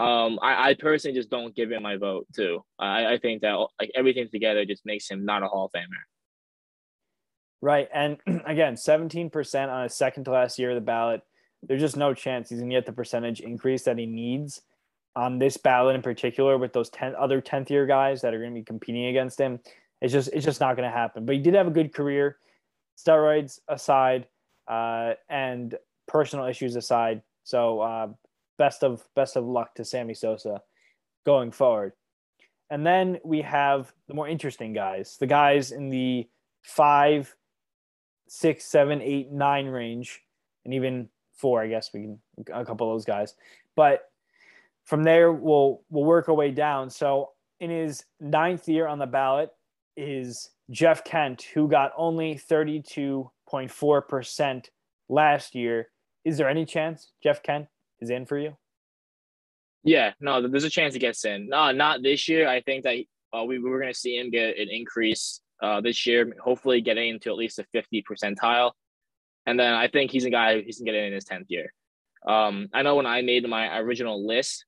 [0.00, 2.64] Um I, I personally just don't give him my vote too.
[2.78, 6.02] I i think that like everything together just makes him not a hall of famer.
[7.60, 11.22] Right and again 17% on a second to last year of the ballot
[11.66, 14.62] there's just no chance he's going to get the percentage increase that he needs
[15.16, 18.52] on this ballot in particular with those 10 other 10th year guys that are going
[18.52, 19.60] to be competing against him.
[20.00, 21.24] It's just it's just not going to happen.
[21.24, 22.38] But he did have a good career,
[22.98, 24.26] steroids aside,
[24.68, 25.74] uh, and
[26.06, 27.22] personal issues aside.
[27.44, 28.08] So uh,
[28.58, 30.60] best of best of luck to Sammy Sosa
[31.24, 31.92] going forward.
[32.70, 36.28] And then we have the more interesting guys, the guys in the
[36.62, 37.34] five,
[38.26, 40.22] six, seven, eight, nine range,
[40.64, 42.18] and even four, I guess we can
[42.52, 43.34] a couple of those guys.
[43.76, 44.08] But
[44.84, 46.90] from there, we'll we'll work our way down.
[46.90, 49.50] So in his ninth year on the ballot
[49.96, 54.64] is Jeff Kent, who got only 32.4%
[55.08, 55.88] last year.
[56.24, 57.66] Is there any chance Jeff Kent
[58.00, 58.56] is in for you?
[59.82, 61.48] Yeah, no, there's a chance he gets in.
[61.48, 62.48] No, not this year.
[62.48, 62.96] I think that
[63.34, 66.80] uh, we, we were going to see him get an increase uh, this year, hopefully
[66.80, 68.72] getting into at least a 50 percentile.
[69.46, 71.72] And then I think he's a guy who can get in his 10th year.
[72.26, 74.64] Um, I know when I made my original list,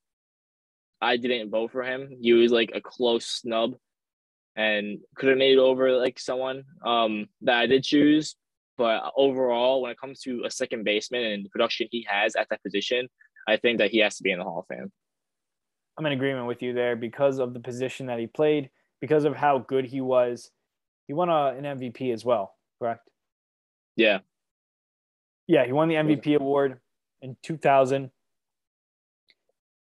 [1.00, 2.08] I didn't vote for him.
[2.20, 3.74] He was like a close snub
[4.56, 8.36] and could have made it over like someone um, that I did choose.
[8.78, 12.48] But overall, when it comes to a second baseman and the production he has at
[12.50, 13.08] that position,
[13.48, 14.92] I think that he has to be in the Hall of Fame.
[15.98, 19.34] I'm in agreement with you there because of the position that he played, because of
[19.34, 20.50] how good he was.
[21.06, 23.08] He won a, an MVP as well, correct?
[23.94, 24.18] Yeah.
[25.46, 26.80] Yeah, he won the MVP award
[27.22, 28.11] in 2000.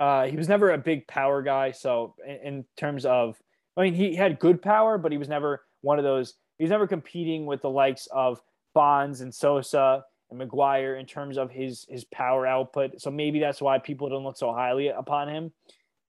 [0.00, 1.72] Uh, he was never a big power guy.
[1.72, 3.36] So, in, in, terms of,
[3.76, 6.34] I mean, he had good power, but he was never one of those.
[6.58, 8.40] He was never competing with the likes of
[8.74, 13.00] Bonds and Sosa and McGwire in terms of his his power output.
[13.00, 15.52] So maybe that's why people don't look so highly upon him.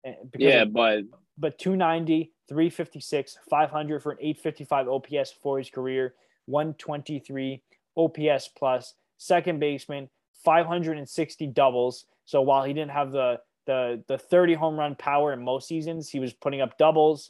[0.05, 1.03] Eh, yeah, of, but
[1.37, 6.13] but 290, 356, 500 for an 855 OPS for his career,
[6.45, 7.63] 123
[7.95, 10.09] OPS plus, second baseman,
[10.43, 12.05] 560 doubles.
[12.25, 16.09] So while he didn't have the the the 30 home run power in most seasons,
[16.09, 17.29] he was putting up doubles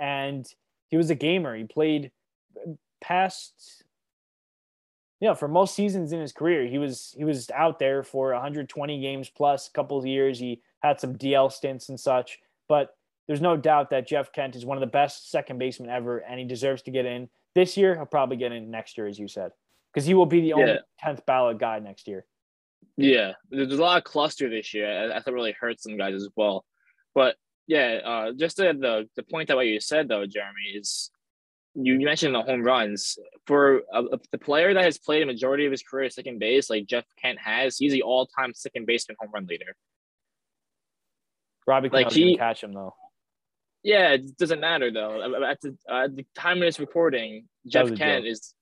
[0.00, 0.44] and
[0.88, 1.54] he was a gamer.
[1.54, 2.10] He played
[3.00, 3.84] past
[5.20, 8.32] you know, for most seasons in his career, he was he was out there for
[8.32, 10.38] 120 games plus a couple of years.
[10.38, 12.96] He had some DL stints and such, but
[13.26, 16.38] there's no doubt that Jeff Kent is one of the best second basemen ever, and
[16.38, 17.94] he deserves to get in this year.
[17.94, 19.52] He'll probably get in next year, as you said,
[19.96, 22.26] because he will be the only tenth ballot guy next year.
[22.98, 25.10] Yeah, there's a lot of cluster this year.
[25.10, 26.66] I, I think really hurts some guys as well.
[27.14, 31.10] But yeah, uh, just the, the the point that what you said though, Jeremy, is
[31.74, 35.64] you mentioned the home runs for a, a, the player that has played a majority
[35.64, 37.78] of his career at second base, like Jeff Kent has.
[37.78, 39.76] He's the all-time second baseman home run leader.
[41.66, 42.94] Robbie like he catch him though.
[43.82, 45.42] Yeah, it doesn't matter though.
[45.42, 48.52] At the, uh, the time of this recording, Jeff Kent is.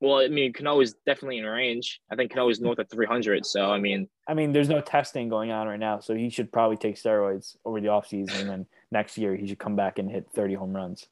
[0.00, 2.00] Well, I mean, Cano is definitely in range.
[2.10, 3.46] I think Cano is north of 300.
[3.46, 6.52] So, I mean, I mean, there's no testing going on right now, so he should
[6.52, 10.10] probably take steroids over the offseason, and then next year he should come back and
[10.10, 11.06] hit 30 home runs.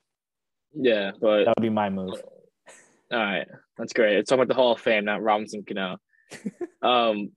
[0.75, 2.21] Yeah, but that would be my move.
[3.13, 3.47] All right,
[3.79, 4.17] that's great.
[4.17, 5.99] It's talking about the Hall of Fame, not Robinson Cano.
[6.83, 7.31] um,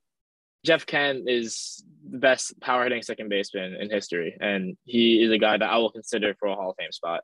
[0.66, 5.38] Jeff Kent is the best power hitting second baseman in history, and he is a
[5.38, 7.22] guy that I will consider for a Hall of Fame spot.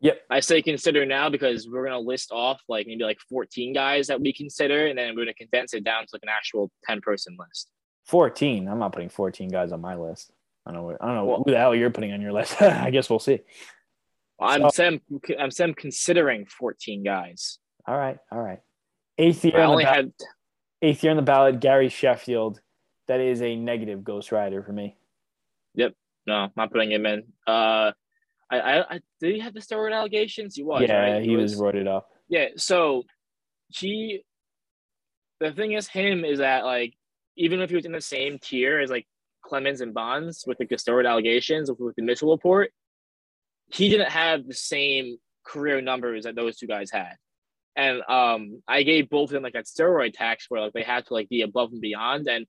[0.00, 0.20] Yep.
[0.30, 4.20] I say consider now because we're gonna list off like maybe like 14 guys that
[4.20, 7.36] we consider, and then we're gonna condense it down to like an actual 10 person
[7.38, 7.70] list.
[8.06, 8.68] 14.
[8.68, 10.32] I'm not putting 14 guys on my list.
[10.64, 10.96] I don't know.
[11.00, 12.60] I don't know well, who the hell you're putting on your list.
[12.62, 13.40] I guess we'll see.
[14.40, 15.00] I'm so, Sam.
[15.38, 17.58] I'm Sam considering 14 guys.
[17.86, 18.60] All right, all right.
[19.16, 19.58] Eighth year.
[19.58, 20.12] I only ba- had
[20.80, 21.60] eighth year on the ballot.
[21.60, 22.60] Gary Sheffield.
[23.08, 24.96] That is a negative Ghost Rider for me.
[25.74, 25.94] Yep.
[26.26, 27.24] No, I'm not putting him in.
[27.46, 27.92] Uh,
[28.50, 30.56] I, I, I did he have the steroid allegations?
[30.56, 30.82] He was.
[30.82, 31.22] Yeah, right?
[31.22, 32.08] he, he was, was roided up.
[32.28, 32.46] Yeah.
[32.56, 33.04] So
[33.68, 34.22] he.
[35.40, 36.94] The thing is, him is that like
[37.36, 39.06] even if he was in the same tier as like
[39.44, 42.72] Clemens and Bonds with the steroid allegations with the Mitchell report,
[43.68, 47.14] he didn't have the same career numbers that those two guys had.
[47.76, 51.06] And um, I gave both of them like that steroid tax where like they had
[51.06, 52.26] to like be above and beyond.
[52.26, 52.46] And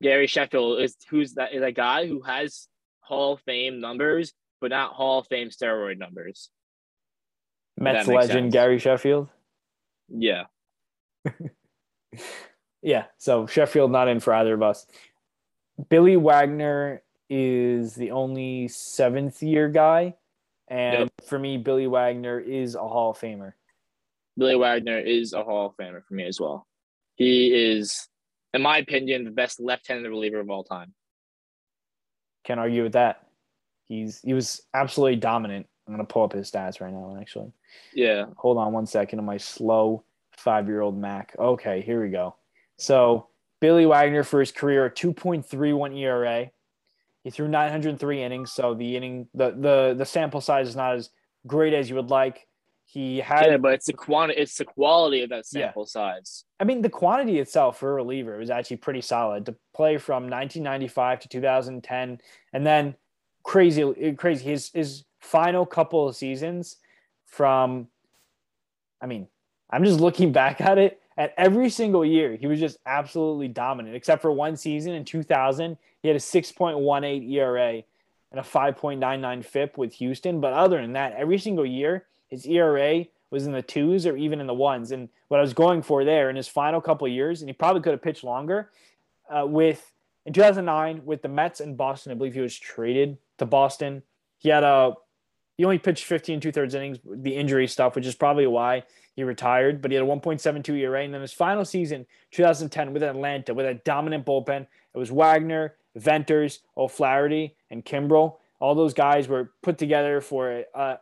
[0.00, 2.68] Gary Sheffield is who's that is a guy who has
[3.00, 6.50] Hall of Fame numbers, but not Hall of Fame steroid numbers.
[7.78, 8.52] Mets legend sense.
[8.52, 9.28] Gary Sheffield.
[10.08, 10.44] Yeah.
[12.82, 13.04] yeah.
[13.18, 14.86] So Sheffield not in for either of us.
[15.88, 20.14] Billy Wagner is the only seventh year guy
[20.70, 21.12] and yep.
[21.26, 23.52] for me, Billy Wagner is a Hall of Famer.
[24.36, 26.66] Billy Wagner is a Hall of Famer for me as well.
[27.16, 28.08] He is,
[28.54, 30.94] in my opinion, the best left-handed reliever of all time.
[32.44, 33.26] Can't argue with that.
[33.90, 35.66] He's he was absolutely dominant.
[35.86, 37.50] I'm gonna pull up his stats right now, actually.
[37.92, 38.26] Yeah.
[38.36, 40.04] Hold on one second on my slow
[40.36, 41.34] five-year-old Mac.
[41.36, 42.36] Okay, here we go.
[42.78, 43.26] So
[43.60, 46.50] Billy Wagner for his career, 2.31 ERA,
[47.24, 51.10] he threw 903 innings, so the inning the the the sample size is not as
[51.44, 52.46] great as you would like.
[52.84, 56.14] He had yeah, but it's the quantity, it's the quality of that sample yeah.
[56.14, 56.44] size.
[56.60, 60.30] I mean, the quantity itself for a reliever was actually pretty solid to play from
[60.30, 62.18] 1995 to 2010,
[62.52, 62.94] and then
[63.42, 64.44] crazy, crazy.
[64.44, 66.76] His his final couple of seasons
[67.26, 67.88] from,
[69.00, 69.28] I mean,
[69.70, 71.00] I'm just looking back at it.
[71.16, 75.76] At every single year, he was just absolutely dominant, except for one season in 2000.
[76.02, 77.82] He had a 6.18 ERA
[78.30, 80.40] and a 5.99 FIP with Houston.
[80.40, 84.40] But other than that, every single year, his ERA was in the twos or even
[84.40, 84.92] in the ones.
[84.92, 87.82] And what I was going for there in his final couple years, and he probably
[87.82, 88.70] could have pitched longer,
[89.28, 89.92] uh, with
[90.26, 94.02] in 2009 with the Mets and Boston, I believe he was traded to Boston.
[94.38, 94.94] He had a
[95.56, 98.84] he only pitched 15 and two thirds innings, the injury stuff, which is probably why
[99.14, 99.82] he retired.
[99.82, 103.66] But he had a 1.72 ERA, and then his final season, 2010, with Atlanta, with
[103.66, 104.62] a dominant bullpen.
[104.62, 108.36] It was Wagner, Venters, O'Flaherty, and Kimbrel.
[108.58, 110.96] All those guys were put together for uh,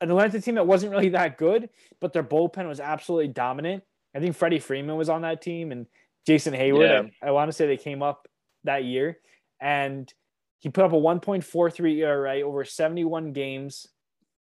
[0.00, 1.68] an Atlanta team that wasn't really that good,
[2.00, 3.84] but their bullpen was absolutely dominant.
[4.16, 5.86] I think Freddie Freeman was on that team and
[6.26, 7.04] Jason Heyward.
[7.04, 7.10] Yeah.
[7.22, 8.26] I, I want to say they came up
[8.64, 9.18] that year.
[9.60, 10.12] And
[10.58, 13.88] he put up a 1.43 ERA over 71 games.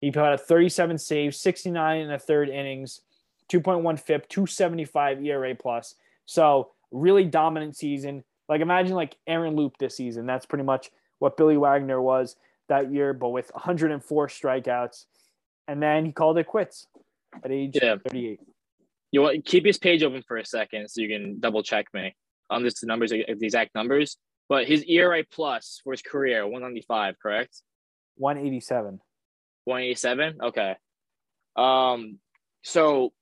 [0.00, 3.00] He put out 37 saves, 69 in the third innings,
[3.50, 5.94] 2.1 FIP, 275 ERA plus.
[6.26, 8.24] So really dominant season.
[8.48, 10.26] Like imagine like Aaron Loup this season.
[10.26, 12.36] That's pretty much what Billy Wagner was
[12.68, 15.06] that year, but with 104 strikeouts.
[15.68, 16.88] And then he called it quits
[17.42, 17.96] at age yeah.
[18.06, 18.40] 38.
[19.12, 22.14] You want keep his page open for a second so you can double check me
[22.52, 24.16] on this the numbers, the exact numbers.
[24.48, 27.62] But his ERA plus for his career, 195, correct?
[28.16, 29.00] 187.
[29.64, 30.38] 187?
[30.42, 30.76] Okay.
[31.56, 32.18] Um,
[32.62, 33.12] so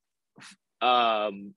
[0.82, 1.54] um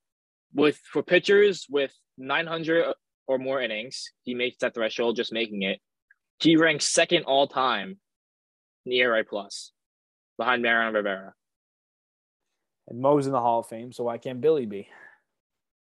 [0.54, 2.94] with for pitchers with 900
[3.28, 5.80] or more innings, he makes that threshold just making it.
[6.40, 7.98] He ranks second all time
[8.86, 9.72] in ERA plus
[10.38, 11.34] behind Mariano Rivera.
[12.88, 14.90] And Mo's in the Hall of Fame, so why can't Billy be?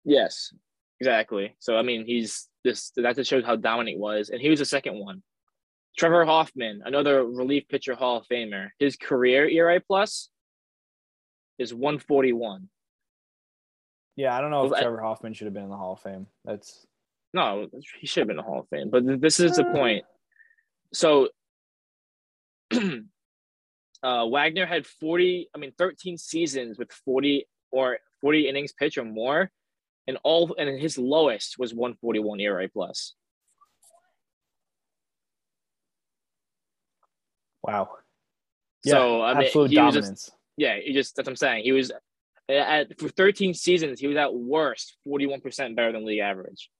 [0.05, 0.55] Yes,
[1.01, 1.57] exactly.
[1.59, 2.93] So I mean, he's this.
[2.97, 5.23] That just shows how dominant he was, and he was the second one.
[5.97, 10.29] Trevor Hoffman, another relief pitcher Hall of Famer, his career ERA plus
[11.59, 12.69] is 141.
[14.15, 16.27] Yeah, I don't know if Trevor Hoffman should have been in the Hall of Fame.
[16.45, 16.87] That's
[17.33, 17.67] no,
[17.99, 18.91] he should have been in the Hall of Fame.
[18.91, 20.05] But this is the point.
[20.93, 21.29] So
[24.03, 29.05] uh, Wagner had 40, I mean, 13 seasons with 40 or 40 innings pitch or
[29.05, 29.51] more,
[30.07, 33.15] and all and his lowest was 141 ERA plus.
[37.63, 37.91] Wow.
[38.85, 40.27] Yeah, so I mean, absolute dominance.
[40.27, 41.65] Just, yeah, he just that's what I'm saying.
[41.65, 41.91] He was
[42.49, 46.71] at for 13 seasons, he was at worst 41% better than league average.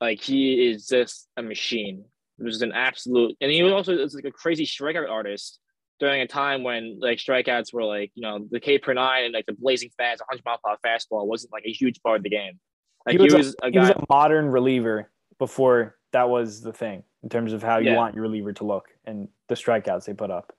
[0.00, 2.04] Like he is just a machine.
[2.38, 5.60] It was an absolute, and he was also was like a crazy strikeout artist
[6.02, 9.32] during a time when like strikeouts were like you know the K per nine and
[9.32, 12.24] like the blazing fast 100 mile per hour fastball wasn't like a huge part of
[12.24, 12.58] the game.
[13.06, 16.60] Like he was, he was a, a, he was a modern reliever before that was
[16.60, 17.96] the thing in terms of how you yeah.
[17.96, 20.52] want your reliever to look and the strikeouts they put up.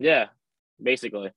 [0.00, 0.26] Yeah,
[0.82, 1.30] basically.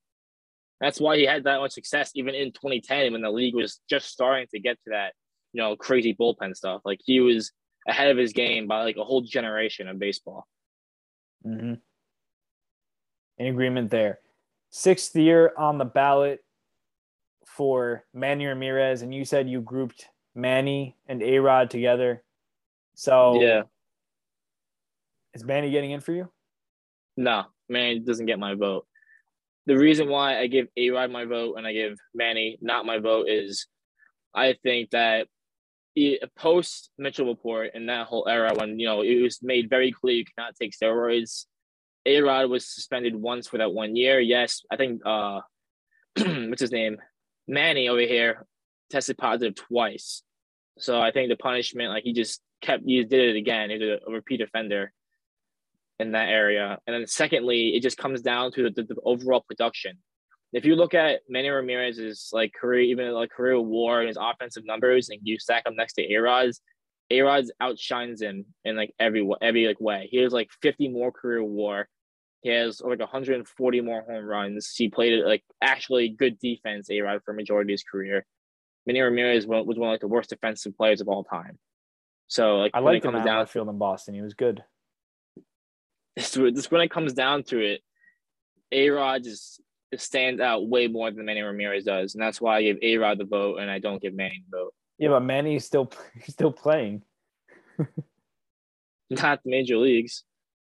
[0.82, 4.10] That's why he had that much success even in 2010 when the league was just
[4.10, 5.14] starting to get to that,
[5.54, 6.82] you know, crazy bullpen stuff.
[6.86, 7.52] Like he was
[7.88, 10.48] ahead of his game by like a whole generation of baseball.
[11.46, 11.76] Mm-hmm
[13.38, 14.20] in agreement there.
[14.70, 16.44] Sixth year on the ballot
[17.46, 22.24] for Manny Ramirez, and you said you grouped Manny and A Rod together.
[22.96, 23.64] So yeah,
[25.34, 26.30] is Manny getting in for you?
[27.18, 28.88] No, Manny doesn't get my vote.
[29.66, 33.00] The reason why I give A Rod my vote and I give Manny not my
[33.00, 33.68] vote is
[34.34, 35.28] I think that
[36.36, 40.16] post Mitchell report and that whole era when you know it was made very clear
[40.16, 41.46] you cannot take steroids
[42.06, 44.20] a Rod was suspended once for that one year.
[44.20, 45.42] Yes, I think uh,
[46.18, 46.98] what's his name,
[47.48, 48.46] Manny over here,
[48.90, 50.24] tested positive twice.
[50.80, 53.70] So I think the punishment, like he just kept, he did it again.
[53.70, 54.92] He's a, repeat offender
[56.00, 56.80] in that area.
[56.88, 59.98] And then secondly, it just comes down to the, the, overall production.
[60.52, 64.64] If you look at Manny Ramirez's like career, even like career war and his offensive
[64.66, 66.62] numbers, and you stack them next to A Rod's,
[67.10, 70.08] A Rod's outshines him in like every every like way.
[70.10, 71.88] He has like 50 more career war.
[72.42, 74.74] He has like 140 more home runs.
[74.76, 78.26] He played like actually good defense, A Rod, for a majority of his career.
[78.86, 81.58] Manny Ramirez was one of like the worst defensive players of all time.
[82.28, 84.14] So like I like him at down, field in Boston.
[84.14, 84.64] He was good.
[86.16, 87.82] This, this when it comes down to it,
[88.72, 89.60] A Rod just
[89.98, 93.18] stands out way more than Manny Ramirez does, and that's why I give A Rod
[93.18, 94.74] the vote and I don't give Manny the vote.
[94.98, 95.92] Yeah, but Manny's still
[96.24, 97.04] he's still playing.
[99.10, 100.24] Not major leagues.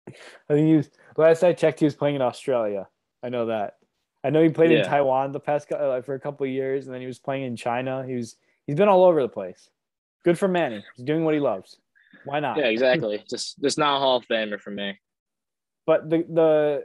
[0.07, 1.79] I think he was last I checked.
[1.79, 2.87] He was playing in Australia.
[3.23, 3.77] I know that.
[4.23, 4.79] I know he played yeah.
[4.79, 7.43] in Taiwan the past uh, for a couple of years, and then he was playing
[7.43, 8.05] in China.
[8.05, 9.69] He was he's been all over the place.
[10.23, 10.83] Good for Manny.
[10.95, 11.79] He's doing what he loves.
[12.25, 12.57] Why not?
[12.57, 13.23] Yeah, exactly.
[13.29, 14.99] just just not a Hall of Famer for me.
[15.85, 16.83] But the the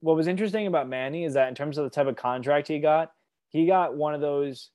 [0.00, 2.80] what was interesting about Manny is that in terms of the type of contract he
[2.80, 3.12] got,
[3.50, 4.70] he got one of those.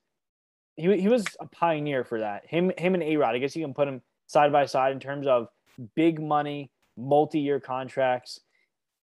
[0.76, 2.46] He he was a pioneer for that.
[2.46, 3.34] Him him and A Rod.
[3.34, 5.48] I guess you can put him side by side in terms of
[5.94, 8.40] big money multi-year contracts.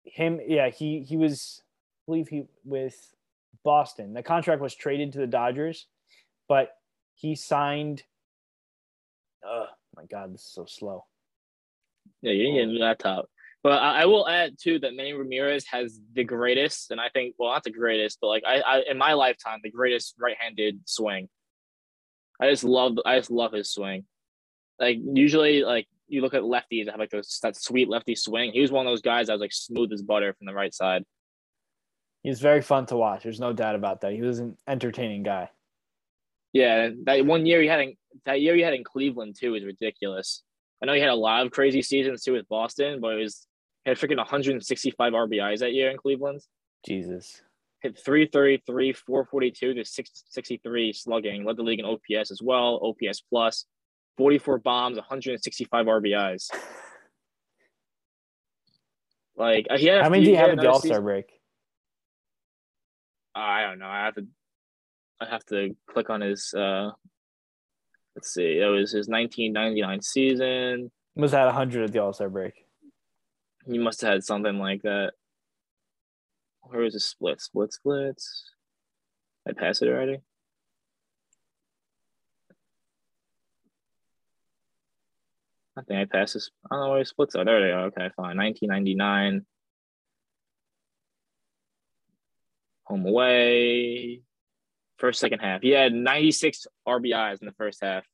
[0.05, 2.97] Him, yeah, he he was, I believe he with
[3.65, 4.15] Boston.
[4.15, 5.87] The contract was traded to the Dodgers,
[6.49, 6.71] but
[7.15, 8.03] he signed.
[9.45, 11.05] Oh my God, this is so slow.
[12.21, 13.29] Yeah, you need a new laptop.
[13.63, 17.37] But I, I, will add too that Manny Ramirez has the greatest, and I think
[17.39, 21.29] well not the greatest, but like I, I in my lifetime the greatest right-handed swing.
[22.43, 24.05] I just love I just love his swing.
[24.81, 28.51] Like usually like you look at lefties that have like those, that sweet lefty swing.
[28.53, 30.75] He was one of those guys that was like smooth as butter from the right
[30.75, 31.05] side.
[32.25, 33.23] He was very fun to watch.
[33.23, 34.13] There's no doubt about that.
[34.13, 35.51] He was an entertaining guy.
[36.53, 39.65] Yeah, that one year he had in, that year he had in Cleveland too is
[39.65, 40.43] ridiculous.
[40.83, 43.47] I know he had a lot of crazy seasons too with Boston, but it was
[43.85, 46.41] he had freaking 165 RBIs that year in Cleveland.
[46.85, 47.41] Jesus.
[47.83, 51.45] Hit 333, 442 to 663 slugging.
[51.45, 53.23] Led the league in OPS as well, OPS
[54.17, 56.51] 44 bombs, 165 RBIs.
[59.37, 61.27] Like he had How many do you have at the All Star break?
[63.35, 63.87] I don't know.
[63.87, 64.27] I have to.
[65.21, 66.53] I have to click on his.
[66.55, 66.91] uh
[68.15, 68.59] Let's see.
[68.59, 70.91] It was his 1999 season.
[71.17, 72.53] Must have had 100 at the All Star break.
[73.67, 75.13] He must have had something like that.
[76.63, 77.41] Where was the split?
[77.41, 78.51] Split splits.
[79.47, 80.21] I pass it already.
[85.77, 86.51] I think I passed this.
[86.71, 87.45] I don't know where the splits are.
[87.45, 87.87] There they are.
[87.87, 88.37] Okay, fine.
[88.37, 89.45] 1999.
[92.85, 94.23] Home away.
[94.99, 95.63] First, second half.
[95.63, 98.05] He had 96 RBIs in the first half.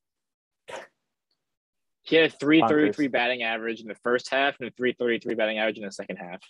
[2.02, 5.76] He had a 333 batting average in the first half and a 333 batting average
[5.76, 6.40] in the second half.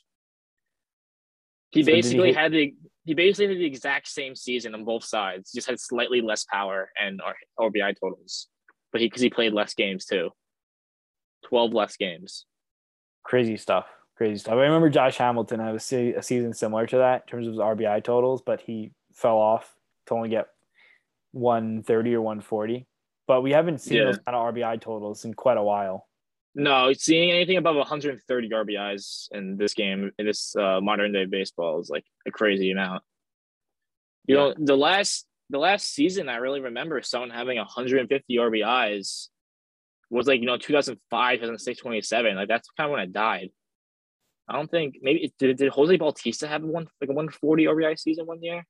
[1.70, 5.04] He so basically he had the he basically had the exact same season on both
[5.04, 7.20] sides, just had slightly less power and
[7.58, 8.48] RBI totals.
[8.92, 10.30] But he because he played less games too.
[11.46, 12.46] 12 less games.
[13.22, 13.86] Crazy stuff.
[14.16, 14.54] Crazy stuff.
[14.54, 17.52] I remember Josh Hamilton had a, se- a season similar to that in terms of
[17.52, 19.74] his RBI totals, but he fell off
[20.06, 20.48] to only get
[21.32, 22.86] 130 or 140.
[23.26, 24.04] But we haven't seen yeah.
[24.04, 26.07] those kind of RBI totals in quite a while.
[26.58, 31.78] No, seeing anything above 130 RBIs in this game, in this uh, modern day baseball,
[31.80, 33.04] is like a crazy amount.
[34.26, 34.42] You yeah.
[34.42, 39.28] know, the last the last season I really remember someone having 150 RBIs
[40.10, 42.34] was like you know 2005, 2006, 27.
[42.34, 43.50] Like that's kind of when I died.
[44.48, 48.26] I don't think maybe did, did Jose Bautista have one like a 140 RBI season
[48.26, 48.66] one year?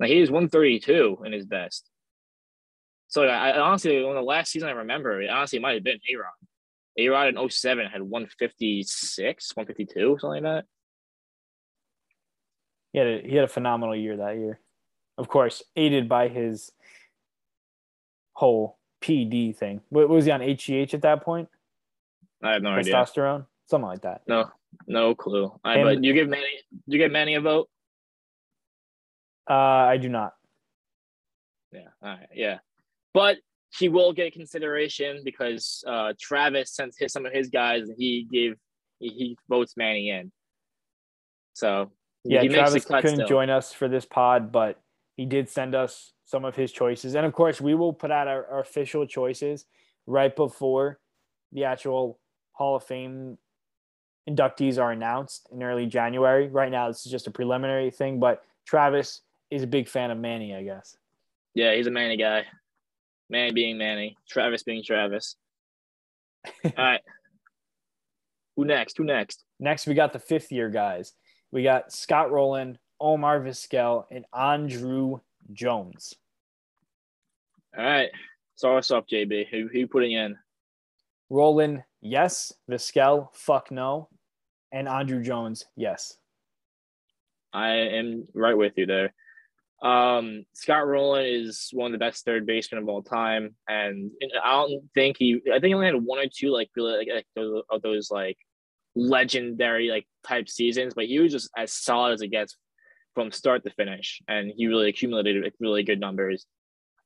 [0.00, 1.90] Like he was 132 in his best.
[3.08, 5.98] So I, I honestly, on the last season I remember, it honestly might have been
[6.10, 6.32] A Rod.
[6.98, 10.64] A Rod in 07 had 156, 152, something like that.
[12.92, 14.58] He had a, he had a phenomenal year that year.
[15.16, 16.72] Of course, aided by his
[18.32, 19.80] whole PD thing.
[19.90, 21.48] What was he on HGH at that point?
[22.42, 22.78] I have no Testosterone?
[22.78, 22.94] idea.
[22.94, 24.22] Testosterone, something like that.
[24.26, 24.50] No,
[24.88, 25.52] no clue.
[25.64, 26.46] I, but you give Manny,
[26.86, 27.68] you give Manny a vote?
[29.48, 30.34] Uh, I do not.
[31.72, 31.80] Yeah.
[32.02, 32.28] All right.
[32.34, 32.58] Yeah,
[33.14, 33.38] but
[33.76, 38.26] he will get consideration because uh, Travis sent his, some of his guys, and he
[38.30, 38.56] gave
[38.98, 40.32] he, he votes Manny in.
[41.52, 41.90] So
[42.24, 43.28] yeah, Travis couldn't still.
[43.28, 44.80] join us for this pod, but
[45.16, 47.14] he did send us some of his choices.
[47.14, 49.64] And of course, we will put out our, our official choices
[50.06, 50.98] right before
[51.52, 52.18] the actual
[52.52, 53.38] Hall of Fame
[54.28, 56.48] inductees are announced in early January.
[56.48, 60.18] Right now, this is just a preliminary thing, but Travis is a big fan of
[60.18, 60.96] Manny, I guess.
[61.54, 62.44] Yeah, he's a Manny guy.
[63.30, 65.36] Manny being Manny, Travis being Travis.
[66.64, 67.00] All right.
[68.56, 68.96] Who next?
[68.96, 69.44] Who next?
[69.60, 71.12] Next, we got the fifth year guys.
[71.52, 75.20] We got Scott Rolen, Omar Vizquel, and Andruw
[75.52, 76.14] Jones.
[77.76, 78.10] All right.
[78.56, 79.48] So what's up, JB?
[79.50, 80.36] Who, who you putting in?
[81.30, 82.52] Rolen, yes.
[82.70, 84.08] Vizquel, fuck no.
[84.72, 86.16] And Andruw Jones, yes.
[87.52, 89.14] I am right with you there.
[89.82, 94.10] Um, Scott Rolen is one of the best third basemen of all time, and
[94.42, 95.40] I don't think he.
[95.48, 98.36] I think he only had one or two like really like, like of those like
[98.96, 102.56] legendary like type seasons, but he was just as solid as it gets
[103.14, 106.46] from start to finish, and he really accumulated like, really good numbers.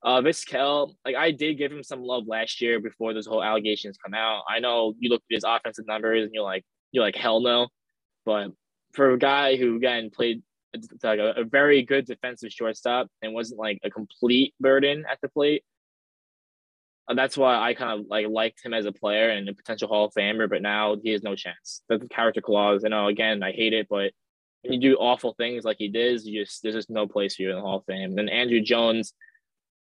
[0.03, 3.97] Uh, Vizquel, like I did give him some love last year before those whole allegations
[4.03, 4.43] come out.
[4.49, 7.67] I know you look at his offensive numbers and you're like, you're like hell no,
[8.25, 8.49] but
[8.93, 10.41] for a guy who again played
[11.03, 15.29] like a, a very good defensive shortstop and wasn't like a complete burden at the
[15.29, 15.63] plate,
[17.07, 19.87] uh, that's why I kind of like liked him as a player and a potential
[19.87, 20.49] Hall of Famer.
[20.49, 21.81] But now he has no chance.
[21.89, 22.83] The character clause.
[22.85, 24.11] I know again I hate it, but
[24.61, 27.43] when you do awful things like he did, you just there's just no place for
[27.43, 28.17] you in the Hall of Fame.
[28.17, 29.13] And Andruw Jones,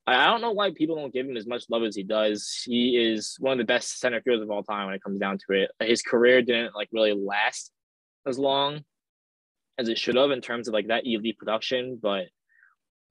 [0.06, 2.62] I don't know why people don't give him as much love as he does.
[2.66, 5.40] He is one of the best center fielders of all time when it comes down
[5.48, 5.72] to it.
[5.80, 7.72] His career didn't like really last
[8.28, 8.84] as long
[9.78, 12.26] as it should have in terms of like that elite production, but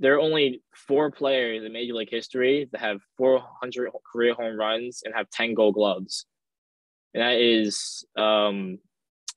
[0.00, 5.02] there are only four players in Major League history that have 400 career home runs
[5.04, 6.26] and have 10 Gold Gloves,
[7.12, 8.78] and that is um,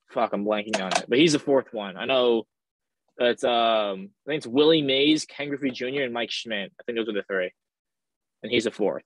[0.10, 1.98] fuck, I'm blanking on it, but he's the fourth one.
[1.98, 2.46] I know
[3.20, 6.72] it's um I think it's Willie Mays, Ken Griffey Jr., and Mike Schmidt.
[6.80, 7.52] I think those are the three,
[8.44, 9.04] and he's the fourth.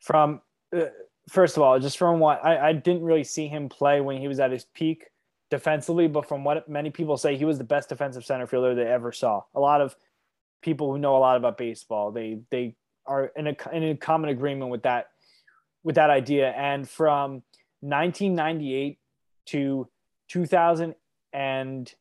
[0.00, 0.40] From
[0.76, 0.86] uh,
[1.28, 4.28] first of all, just from what I, I didn't really see him play when he
[4.28, 5.04] was at his peak
[5.50, 8.86] defensively, but from what many people say, he was the best defensive center fielder they
[8.86, 9.42] ever saw.
[9.54, 9.96] A lot of
[10.62, 12.74] people who know a lot about baseball, they they
[13.06, 15.10] are in a in a common agreement with that
[15.84, 16.50] with that idea.
[16.50, 17.42] And from
[17.80, 18.98] 1998
[19.46, 19.88] to
[20.28, 20.94] 2000
[21.32, 21.94] and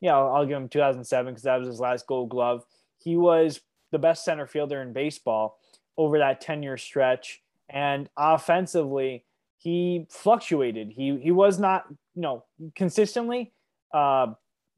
[0.00, 2.64] yeah, I'll, I'll give him 2007 because that was his last Gold Glove.
[2.98, 3.60] He was
[3.90, 5.58] the best center fielder in baseball
[5.96, 9.23] over that 10 year stretch, and offensively
[9.64, 10.90] he fluctuated.
[10.90, 12.44] He he was not you know
[12.76, 13.52] consistently
[13.94, 14.26] uh,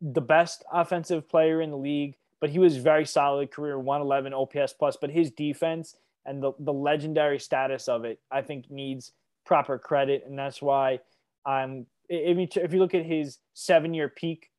[0.01, 4.75] the best offensive player in the league, but he was very solid career 111 OPS
[4.75, 4.97] plus.
[4.99, 9.13] But his defense and the, the legendary status of it, I think, needs
[9.45, 11.01] proper credit, and that's why
[11.45, 11.87] I'm.
[12.09, 14.51] If you if you look at his seven year peak,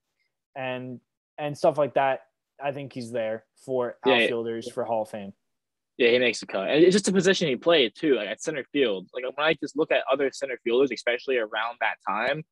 [0.57, 0.99] and
[1.38, 2.23] and stuff like that,
[2.61, 4.73] I think he's there for outfielders yeah, yeah.
[4.73, 5.32] for Hall of Fame.
[5.98, 8.41] Yeah, he makes a cut, and it's just the position he played too, like at
[8.41, 9.08] center field.
[9.14, 12.43] Like when I just look at other center fielders, especially around that time,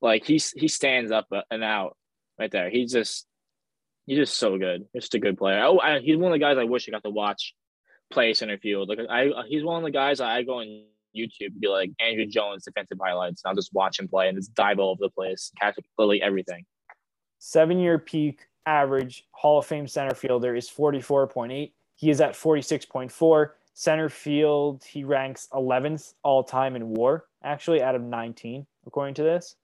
[0.00, 1.96] like he's he stands up uh, and out
[2.38, 2.70] right there.
[2.70, 3.26] He's just
[4.06, 4.86] he's just so good.
[4.92, 5.62] He's just a good player.
[5.62, 7.54] Oh, I, he's one of the guys I wish I got to watch
[8.10, 8.88] play center field.
[8.88, 10.84] Like I, uh, he's one of the guys I go on
[11.16, 13.42] YouTube and be like Andruw Jones defensive highlights.
[13.44, 16.22] And I'll just watch him play and just dive all over the place, catch literally
[16.22, 16.64] everything.
[17.38, 21.72] Seven year peak average Hall of Fame center fielder is 44.8.
[22.00, 23.50] He is at 46.4.
[23.74, 29.22] Center field, he ranks 11th all time in war, actually, out of 19, according to
[29.22, 29.56] this,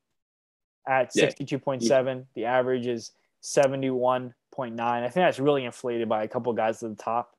[0.87, 1.83] at 62.7.
[1.83, 2.23] Yeah.
[2.35, 3.13] The average is
[3.43, 4.33] 71.9.
[4.81, 7.37] I think that's really inflated by a couple guys at the top.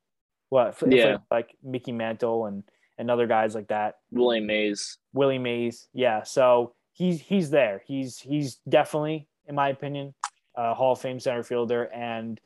[0.50, 0.76] What?
[0.88, 1.18] Yeah.
[1.30, 2.64] Like Mickey Mantle and,
[2.98, 4.00] and other guys like that.
[4.12, 4.98] Willie Mays.
[5.14, 5.90] Willie Mays.
[5.94, 6.24] Yeah.
[6.24, 7.84] So he's he's there.
[7.86, 10.16] He's he's definitely, in my opinion,
[10.56, 12.42] a Hall of Fame center fielder, and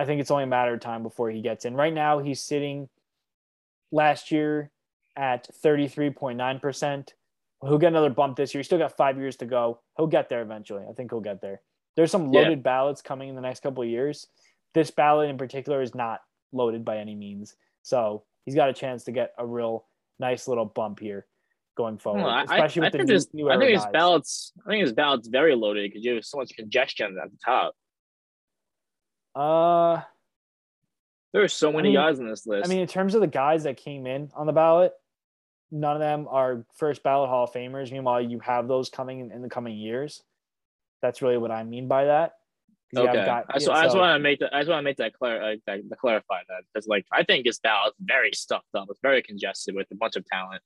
[0.00, 1.74] I think it's only a matter of time before he gets in.
[1.74, 2.88] Right now, he's sitting
[3.92, 4.70] last year
[5.14, 7.08] at 33.9%.
[7.60, 8.60] He'll get another bump this year.
[8.60, 9.80] He's still got five years to go.
[9.98, 10.84] He'll get there eventually.
[10.88, 11.60] I think he'll get there.
[11.96, 12.62] There's some loaded yeah.
[12.62, 14.26] ballots coming in the next couple of years.
[14.72, 16.20] This ballot in particular is not
[16.50, 17.54] loaded by any means.
[17.82, 19.84] So he's got a chance to get a real
[20.18, 21.26] nice little bump here
[21.76, 24.52] going forward, especially I, with I the new, new I think his ballots.
[24.66, 27.74] I think his ballots very loaded because you have so much congestion at the top.
[29.34, 30.02] Uh,
[31.32, 32.66] there are so many I mean, guys on this list.
[32.66, 34.92] I mean, in terms of the guys that came in on the ballot,
[35.70, 37.92] none of them are first ballot Hall of Famers.
[37.92, 40.22] Meanwhile, you have those coming in, in the coming years.
[41.02, 42.34] That's really what I mean by that.
[42.94, 44.52] Okay, got, I, so, yeah, I just want to make that.
[44.52, 45.40] I just want to make that clear.
[45.40, 48.88] Uh, that, that clarify that because, like, I think his ballot is very stuffed up.
[48.90, 50.60] It's very congested with a bunch of talent.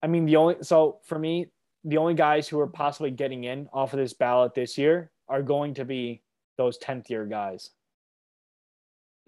[0.00, 1.46] I mean, the only so for me,
[1.82, 5.42] the only guys who are possibly getting in off of this ballot this year are
[5.42, 6.22] going to be
[6.56, 7.70] those tenth year guys.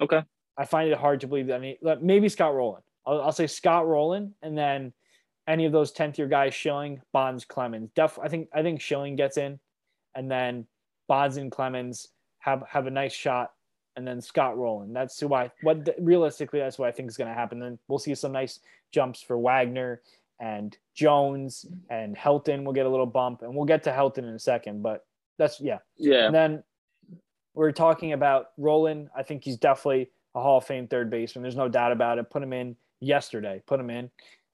[0.00, 0.22] Okay.
[0.56, 1.56] I find it hard to believe that.
[1.56, 2.82] I mean, maybe Scott Rolen.
[3.06, 4.92] I'll, I'll say Scott Rolen, and then
[5.46, 7.90] any of those tenth year guys: Schilling, Bonds, Clemens.
[7.94, 9.58] Def, I think I think Schilling gets in,
[10.14, 10.66] and then
[11.08, 13.52] Bonds and Clemens have have a nice shot,
[13.96, 14.92] and then Scott Rolen.
[14.92, 17.58] That's who I what realistically that's what I think is going to happen.
[17.58, 18.60] Then we'll see some nice
[18.92, 20.00] jumps for Wagner
[20.40, 24.34] and Jones and Helton will get a little bump, and we'll get to Helton in
[24.34, 24.82] a second.
[24.82, 25.06] But
[25.38, 26.26] that's yeah, yeah.
[26.26, 26.62] And then
[27.56, 29.10] we're talking about Rolen.
[29.16, 31.42] I think he's definitely a Hall of Fame third baseman.
[31.42, 32.30] There's no doubt about it.
[32.30, 33.62] Put him in yesterday.
[33.66, 34.10] Put him in,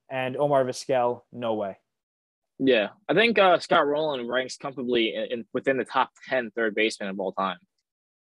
[0.08, 1.76] and Omar Vizquel, no way.
[2.58, 6.76] Yeah, I think uh, Scott Rolen ranks comfortably in, in, within the top 10 third
[6.76, 7.58] baseman of all time.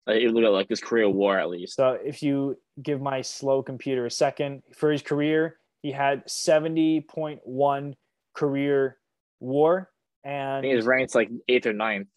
[0.09, 1.77] Uh, you look at like his career WAR at least.
[1.77, 7.95] So if you give my slow computer a second for his career, he had 70.1
[8.33, 8.97] career
[9.41, 9.91] WAR,
[10.25, 12.09] and his ranked like eighth or ninth.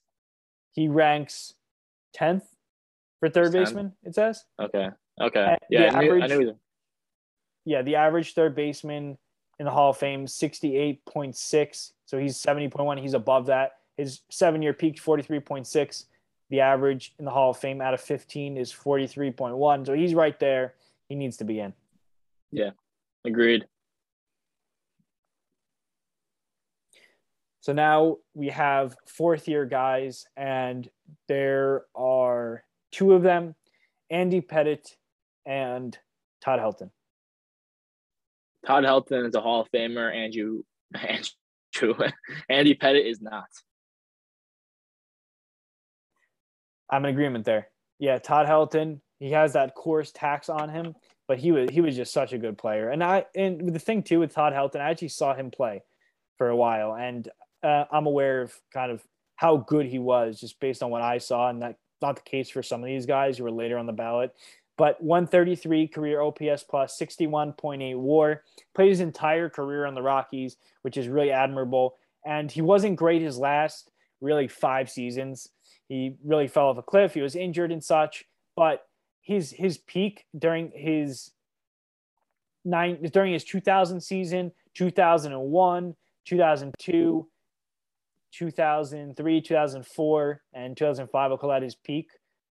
[0.72, 1.54] He ranks
[2.18, 2.44] 10th
[3.24, 3.94] for third baseman.
[4.04, 4.44] It says.
[4.60, 4.90] Okay.
[5.22, 5.58] Okay.
[5.70, 6.56] yeah, I knew, I knew
[7.64, 9.18] Yeah, the average third baseman
[9.60, 11.92] in the Hall of Fame 68.6.
[12.06, 13.00] So he's 70.1.
[13.00, 13.78] He's above that.
[13.96, 16.06] His seven year peak 43.6.
[16.50, 19.86] The average in the Hall of Fame out of 15 is 43.1.
[19.86, 20.74] So he's right there.
[21.08, 21.74] He needs to be in.
[22.52, 22.72] Yeah,
[23.24, 23.66] agreed.
[27.62, 30.90] So now we have fourth year guys, and
[31.30, 33.56] there are two of them
[34.10, 34.96] Andy Pettitte
[35.46, 35.98] and
[36.42, 36.92] Todd Helton.
[38.66, 40.14] Todd Helton is a Hall of Famer.
[40.16, 40.64] Andrew,
[40.96, 41.96] Andrew
[42.50, 43.48] Andy Pettitte is not.
[46.90, 47.70] I'm in agreement there.
[48.00, 50.94] Yeah, Todd Helton, he has that Coors tax on him,
[51.28, 52.90] but he was he was just such a good player.
[52.90, 55.82] And I and the thing too with Todd Helton, I actually saw him play
[56.38, 57.28] for a while, and
[57.64, 59.02] uh, I'm aware of kind of
[59.36, 62.50] how good he was just based on what I saw, and that not the case
[62.50, 64.36] for some of these guys who were later on the ballot.
[64.78, 68.44] But 133 career OPS plus, 61.8 WAR.
[68.76, 71.96] Played his entire career on the Rockies, which is really admirable.
[72.26, 73.90] And he wasn't great his last
[74.22, 75.50] really five seasons.
[75.90, 77.14] He really fell off a cliff.
[77.14, 78.26] He was injured and such.
[78.56, 78.86] But
[79.22, 81.32] his his peak during his
[82.66, 85.96] nine during his 2000 season, 2001,
[86.26, 87.28] 2002,
[88.34, 91.32] 2003, 2004, and 2005.
[91.32, 92.10] I'll call that his peak.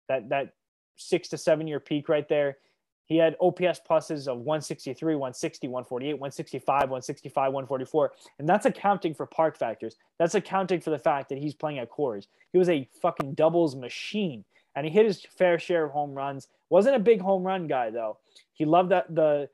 [0.09, 0.55] That that
[0.97, 2.59] six to seven year peak right there.
[3.07, 8.13] He had OPS pluses of 163, 160, 148, 165, 165, 144.
[8.39, 9.97] And that's accounting for park factors.
[10.21, 12.29] That's accounting for the fact that he's playing at Coors.
[12.53, 14.45] He was a fucking doubles machine.
[14.77, 16.47] And he hit his fair share of home runs.
[16.69, 18.19] Wasn't a big home run guy though.
[18.53, 19.49] He loved that the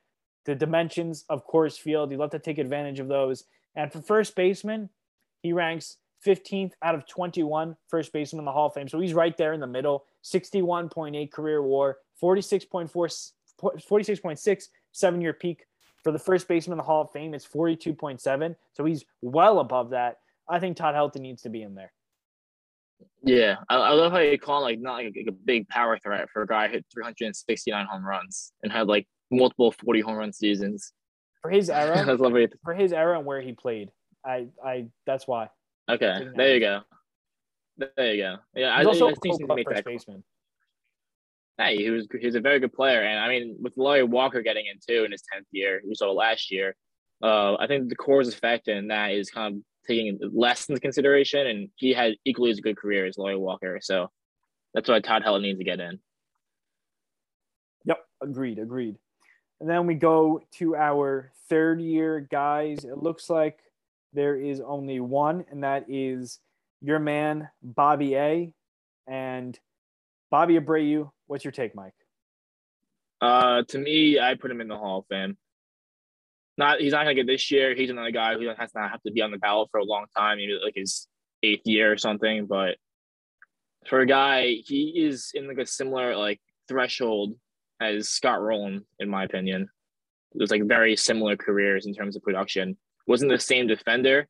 [0.45, 2.11] the dimensions of Coors Field.
[2.11, 3.45] He loved to take advantage of those.
[3.75, 4.91] And for first baseman,
[5.43, 8.89] he ranks 15th out of 21 first baseman in the Hall of Fame.
[8.89, 10.05] So he's right there in the middle.
[10.25, 12.91] 61.8 career war, 46.4,
[13.61, 14.63] 46.6
[14.93, 15.67] seven year peak.
[16.03, 18.55] For the first baseman in the Hall of Fame, it's 42.7.
[18.75, 20.19] So he's well above that.
[20.49, 21.93] I think Todd Helton needs to be in there.
[23.23, 25.99] Yeah, I, I love how you call like not like a, like a big power
[25.99, 30.17] threat for a guy who hit 369 home runs and had like multiple 40 home
[30.17, 30.93] run seasons.
[31.43, 32.05] For his era,
[32.65, 33.91] for his era and where he played,
[34.25, 35.49] I, I that's why.
[35.89, 36.81] Okay, there you go.
[37.79, 38.37] There you go.
[38.55, 40.25] Yeah, He's I, also I think he's make that baseman.
[41.59, 44.67] Hey, he was he's a very good player, and I mean with Larry Walker getting
[44.67, 46.75] in too in his tenth year, we saw last year.
[47.23, 51.47] Uh, I think the Coors effect and that is kind of taking less into consideration,
[51.47, 54.11] and he had equally as good career as Larry Walker, so
[54.75, 55.99] that's why Todd Helton needs to get in.
[57.85, 58.97] Yep, agreed, agreed.
[59.61, 62.85] And then we go to our third year guys.
[62.85, 63.61] It looks like
[64.17, 66.41] there is only one, and that is
[66.81, 68.53] your man, Bobby A.
[69.07, 69.57] And
[70.31, 71.93] Bobby Abreu, what's your take, Mike?
[73.21, 75.37] Uh, to me, I put him in the Hall of Fame.
[76.59, 77.75] Not he's not gonna get this year.
[77.75, 80.07] He's another guy who has not have to be on the ballot for a long
[80.17, 81.07] time, maybe like his
[81.43, 82.47] eighth year or something.
[82.47, 82.77] But
[83.87, 87.35] for a guy, he is in like a similar like threshold
[87.81, 89.69] as Scott Rolen, in my opinion.
[90.35, 94.29] It was like very similar careers in terms of production wasn't the same defender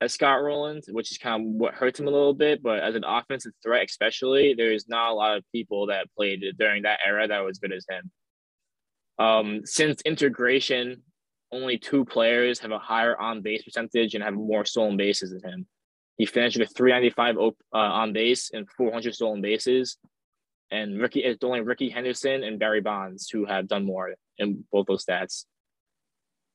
[0.00, 2.62] as Scott Rolen, which is kind of what hurts him a little bit.
[2.62, 6.82] But as an offensive threat, especially, there's not a lot of people that played during
[6.82, 8.10] that era that was good as him.
[9.18, 11.02] Um, since integration,
[11.50, 15.50] only two players have a higher on base percentage and have more stolen bases than
[15.50, 15.66] him.
[16.18, 19.96] He finished with 395 uh, on base and 400 stolen bases.
[20.70, 24.86] And Rickey, it's only Rickey Henderson and Barry Bonds who have done more in both
[24.86, 25.44] those stats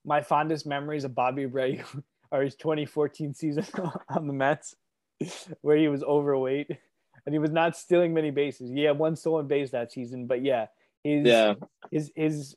[0.06, 1.84] my fondest memories of Bobby Abreu
[2.32, 3.66] are his 2014 season
[4.10, 4.76] on the Mets,
[5.62, 6.68] where he was overweight
[7.26, 8.72] and he was not stealing many bases.
[8.72, 10.68] He had one stolen base that season, but yeah,
[11.04, 11.54] his yeah.
[11.92, 12.56] his his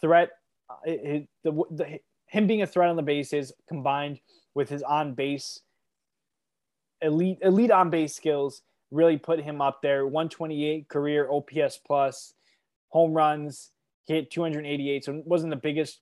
[0.00, 0.30] threat,
[0.70, 4.20] uh, his, the, the him being a threat on the bases combined
[4.54, 5.60] with his on base
[7.02, 10.06] elite elite on base skills really put him up there.
[10.06, 12.34] 128 career OPS plus,
[12.90, 13.70] home runs,
[14.06, 15.04] hit 288.
[15.04, 16.00] So it wasn't the biggest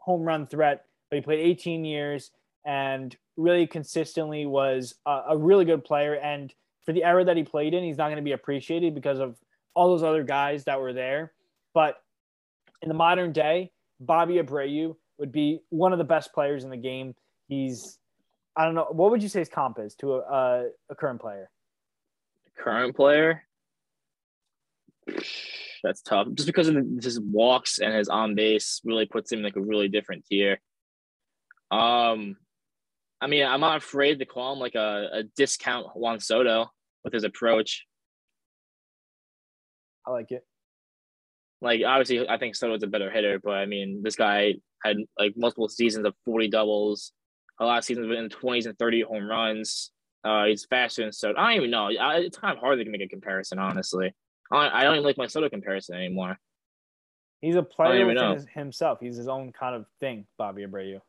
[0.00, 2.30] home run threat, but he played 18 years
[2.64, 6.14] and really consistently was a, a really good player.
[6.14, 6.52] And
[6.84, 9.36] for the era that he played in, he's not going to be appreciated because of
[9.74, 11.32] all those other guys that were there.
[11.72, 11.96] But
[12.82, 13.70] in the modern day,
[14.00, 17.14] Bobby Abreu would be one of the best players in the game.
[17.48, 17.98] He's,
[18.56, 21.20] I don't know, what would you say his comp is to a, a, a current
[21.20, 21.50] player?
[22.58, 23.42] Current player?
[25.82, 26.28] That's tough.
[26.34, 29.88] Just because of his walks and his on base really puts him like a really
[29.88, 30.60] different tier.
[31.70, 32.36] Um,
[33.20, 36.70] I mean, I'm not afraid to call him like a, a discount Juan Soto
[37.04, 37.86] with his approach.
[40.06, 40.44] I like it.
[41.60, 45.34] Like obviously, I think Soto's a better hitter, but I mean, this guy had like
[45.36, 47.12] multiple seasons of 40 doubles,
[47.60, 49.90] a lot of seasons in the 20s and 30 home runs.
[50.24, 51.38] Uh, he's faster than Soto.
[51.38, 51.90] I don't even know.
[51.98, 54.14] I, It's kind of hard to make a comparison, honestly.
[54.50, 56.38] I don't even like my Soto comparison anymore.
[57.40, 58.98] He's a player within himself.
[59.00, 61.00] He's his own kind of thing, Bobby Abreu.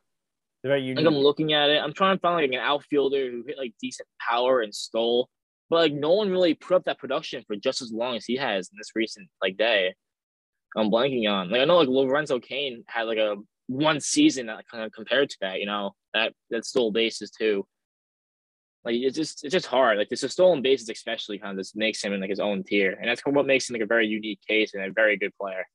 [0.64, 1.06] Very unique.
[1.06, 1.82] Like I'm looking at it.
[1.82, 5.28] I'm trying to find like an outfielder who hit like decent power and stole,
[5.70, 8.38] but like no one really put up that production for just as long as he
[8.38, 9.94] has in this recent like day.
[10.78, 11.50] I'm blanking on.
[11.50, 13.36] Like I know like Lorenzo Cain had like a
[13.68, 17.66] one season that kind of compared to that, you know, that that stole bases too.
[18.84, 19.98] Like it's just it's just hard.
[19.98, 22.98] Like the stolen bases especially kind of just makes him in like his own tier,
[23.00, 25.68] and that's what makes him like a very unique case and a very good player.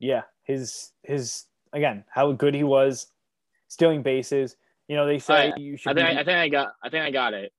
[0.00, 3.06] Yeah, his his again how good he was
[3.68, 4.56] stealing bases.
[4.88, 5.90] You know, they say you should.
[5.90, 7.52] I think be- I, I think I got I think I got it.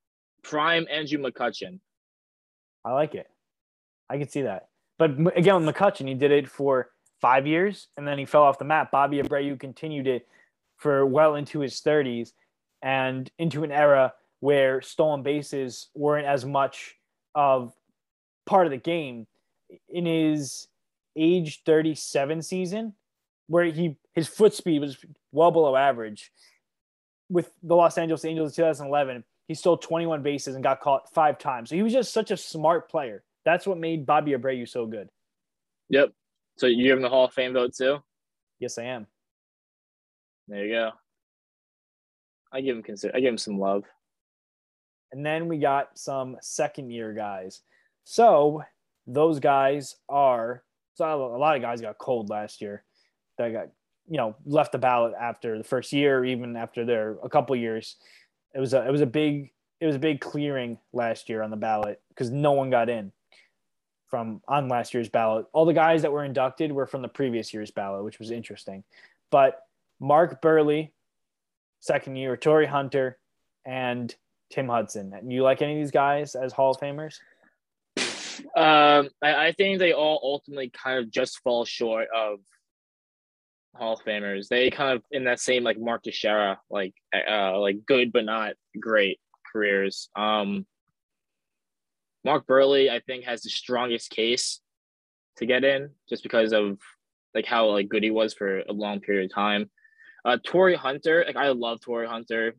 [0.43, 1.79] Prime Andrew McCutchen.
[2.83, 3.27] I like it.
[4.09, 4.67] I can see that.
[4.99, 6.89] But again, with McCutchen, he did it for
[7.21, 8.91] five years and then he fell off the map.
[8.91, 10.27] Bobby Abreu continued it
[10.75, 12.33] for well into his 30s
[12.81, 14.13] and into an era
[14.43, 16.97] where stolen bases weren't as much
[17.33, 17.73] of
[18.45, 19.25] part of the game.
[19.87, 20.67] In his
[21.15, 22.93] age 37 season,
[23.47, 24.97] where he his foot speed was
[25.31, 26.29] well below average,
[27.29, 31.37] with the Los Angeles Angels in 2011, he stole 21 bases and got caught five
[31.37, 31.69] times.
[31.69, 33.23] So he was just such a smart player.
[33.45, 35.07] That's what made Bobby Abreu so good.
[35.87, 36.11] Yep.
[36.57, 38.03] So you give him the Hall of Fame vote too?
[38.59, 39.07] Yes, I am.
[40.49, 40.91] There you go.
[42.51, 43.85] I give him consider I give him some love.
[45.13, 47.61] And then we got some second year guys.
[48.03, 48.63] So
[49.05, 50.63] those guys are
[50.95, 52.83] so a lot of guys got cold last year.
[53.37, 53.67] That got
[54.09, 57.95] you know left the ballot after the first year, even after their a couple years.
[58.55, 61.51] It was a it was a big it was a big clearing last year on
[61.51, 63.11] the ballot because no one got in
[64.07, 65.45] from on last year's ballot.
[65.53, 68.83] All the guys that were inducted were from the previous year's ballot, which was interesting.
[69.29, 69.61] But
[69.99, 70.89] Mark Buehrle,
[71.79, 73.19] second year, Torii Hunter,
[73.65, 74.13] and
[74.51, 75.13] Tim Hudson.
[75.13, 77.19] And you like any of these guys as Hall of Famers?
[78.55, 82.39] Um, I, I think they all ultimately kind of just fall short of
[83.75, 84.47] Hall of Famers.
[84.47, 86.93] They kind of in that same like Mark Teixeira, like
[87.27, 89.19] uh, like good but not great
[89.51, 90.09] careers.
[90.15, 90.65] Um,
[92.23, 94.61] Mark Buehrle, I think, has the strongest case
[95.37, 96.79] to get in, just because of
[97.33, 99.69] like how like good he was for a long period of time.
[100.25, 102.55] Uh, Torii Hunter, like I love Torii Hunter,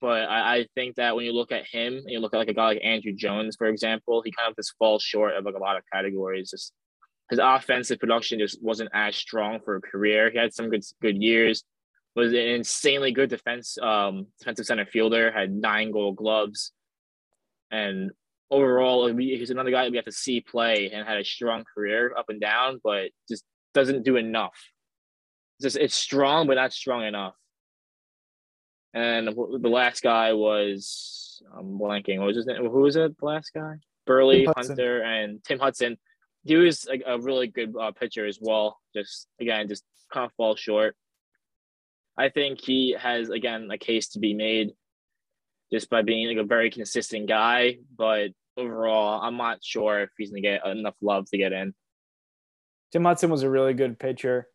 [0.00, 2.48] but I, I think that when you look at him and you look at like
[2.48, 5.54] a guy like Andruw Jones, for example, he kind of just falls short of like
[5.54, 6.50] a lot of categories.
[6.50, 6.72] Just
[7.30, 10.30] his offensive production just wasn't as strong for a career.
[10.30, 11.64] He had some good good years.
[12.16, 15.30] Was an insanely good defense um defensive center fielder.
[15.30, 16.72] Had nine Gold Gloves,
[17.70, 18.10] and
[18.50, 22.14] overall he's another guy that we have to see play and had a strong career
[22.16, 23.44] up and down, but just
[23.74, 24.56] doesn't do enough.
[25.60, 27.34] Just it's strong, but not strong enough.
[28.98, 32.18] And the last guy was I'm blanking.
[32.18, 32.56] What was his name?
[32.56, 33.16] Who was it?
[33.16, 33.76] The last guy?
[34.08, 35.98] Buehrle Hunter and Tim Hudson.
[36.42, 38.80] He was like a really good uh, pitcher as well.
[38.96, 40.96] Just again, just kind of fall short.
[42.16, 44.72] I think he has again a case to be made,
[45.70, 47.76] just by being like a very consistent guy.
[47.96, 51.72] But overall, I'm not sure if he's gonna get enough love to get in.
[52.90, 54.48] Tim Hudson was a really good pitcher.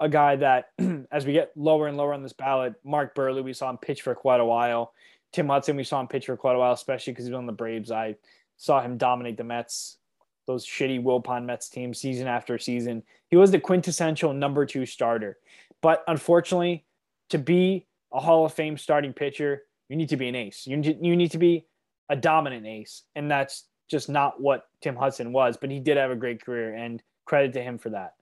[0.00, 0.70] A guy that,
[1.12, 4.02] as we get lower and lower on this ballot, Mark Buehrle, we saw him pitch
[4.02, 4.92] for quite a while.
[5.32, 7.46] Tim Hudson, we saw him pitch for quite a while, especially because he was on
[7.46, 7.90] the Braves.
[7.90, 8.16] I
[8.56, 9.98] saw him dominate the Mets,
[10.46, 13.02] those shitty Wilpon Mets teams, season after season.
[13.28, 15.38] He was the quintessential number two starter.
[15.82, 16.84] But unfortunately,
[17.30, 20.66] to be a Hall of Fame starting pitcher, you need to be an ace.
[20.66, 21.66] You need, you need to be
[22.08, 23.04] a dominant ace.
[23.14, 25.56] And that's just not what Tim Hudson was.
[25.56, 28.14] But he did have a great career, and credit to him for that.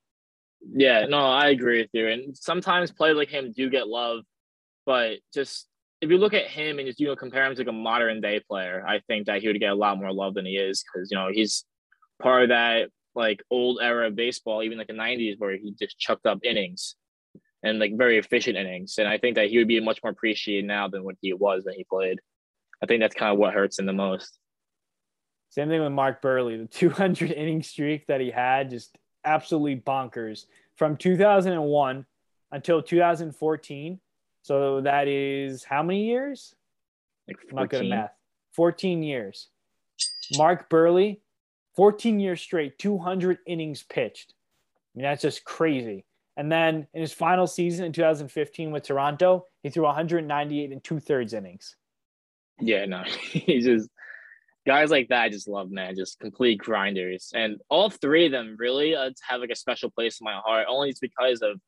[0.61, 2.09] Yeah, no, I agree with you.
[2.09, 4.25] And sometimes players like him do get love,
[4.85, 5.67] but just
[6.01, 8.21] if you look at him and just you know compare him to like a modern
[8.21, 10.83] day player, I think that he would get a lot more love than he is
[10.83, 11.65] because you know he's
[12.21, 15.99] part of that like old era of baseball, even like the '90s, where he just
[15.99, 16.95] chucked up innings
[17.63, 18.99] and like very efficient innings.
[18.99, 21.65] And I think that he would be much more appreciated now than what he was
[21.65, 22.21] when he played.
[22.83, 24.39] I think that's kind of what hurts him the most.
[25.51, 26.61] Same thing with Mark Buehrle.
[26.61, 28.97] The 200 inning streak that he had, just
[29.29, 30.47] absolutely bonkers.
[30.77, 32.07] From 2001
[32.53, 34.01] until 2014.
[34.43, 36.55] So that is how many years?
[37.27, 37.91] Like I'm not good at 14.
[37.91, 38.11] math.
[38.53, 39.49] 14 years.
[40.37, 41.21] Mark Buehrle,
[41.77, 44.35] 14 years straight, 200 innings pitched.
[44.95, 46.05] I mean, that's just crazy.
[46.37, 51.01] And then in his final season in 2015 with Toronto, he threw 198 and two
[51.01, 51.77] thirds innings.
[52.61, 53.91] Yeah, no, he's just
[54.69, 55.23] guys like that.
[55.23, 55.97] I just love, man.
[55.97, 60.21] Just complete grinders, and all three of them really uh, have like a special place
[60.21, 60.67] in my heart.
[60.69, 61.59] Only it's because of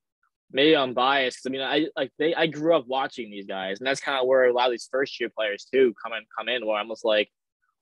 [0.52, 1.46] maybe I'm biased.
[1.46, 2.34] I mean, I like they.
[2.34, 4.88] I grew up watching these guys, and that's kind of where a lot of these
[4.92, 6.24] first year players too come in.
[6.38, 7.30] Come in where I'm almost like,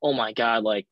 [0.03, 0.87] oh my god, like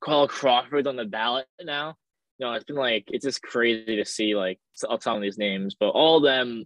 [0.00, 1.96] Carl Crawford's on the ballot now.
[2.38, 4.58] You know, it's been like it's just crazy to see like
[4.88, 6.64] I'll tell these names, but all of them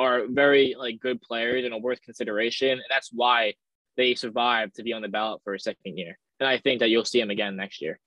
[0.00, 3.54] are very like good players and are worth consideration, and that's why
[3.96, 6.18] they survived to be on the ballot for a second year.
[6.40, 7.98] And I think that you'll see him again next year.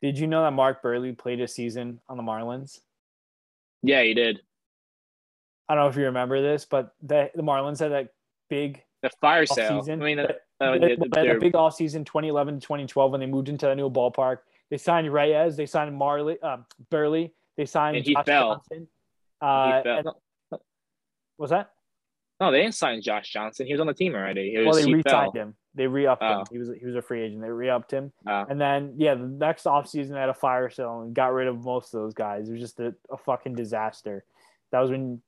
[0.00, 2.80] Did you know that Mark Buehrle played a season on the Marlins?
[3.82, 4.40] Yeah, he did.
[5.68, 8.08] I don't know if you remember this, but the, the Marlins had that
[8.50, 9.80] big The fire sale.
[9.82, 9.94] offseason.
[10.02, 10.26] I mean, uh,
[10.60, 13.68] They- they the- had the- a big offseason 2011 to 2012 when they moved into
[13.70, 14.38] a new ballpark.
[14.70, 18.54] They signed Reyes, they signed Marley, um, Buehrle, they signed And he Josh fell.
[18.54, 18.88] Johnson.
[19.40, 19.98] Uh, he fell.
[20.50, 20.60] and-
[21.38, 21.72] was that?
[22.40, 23.66] No, they didn't sign Josh Johnson.
[23.66, 24.50] He was on the team already.
[24.50, 25.42] He Well, they he re-signed fell.
[25.42, 25.56] him.
[25.74, 26.28] They re-upped him.
[26.40, 26.44] Oh.
[26.50, 27.40] He was he was a free agent.
[27.40, 28.44] They re-upped him, Oh.
[28.48, 31.64] and then yeah, the next offseason they had a fire sale and got rid of
[31.64, 32.48] most of those guys.
[32.48, 34.24] It was just a, a fucking disaster.
[34.70, 35.22] That was when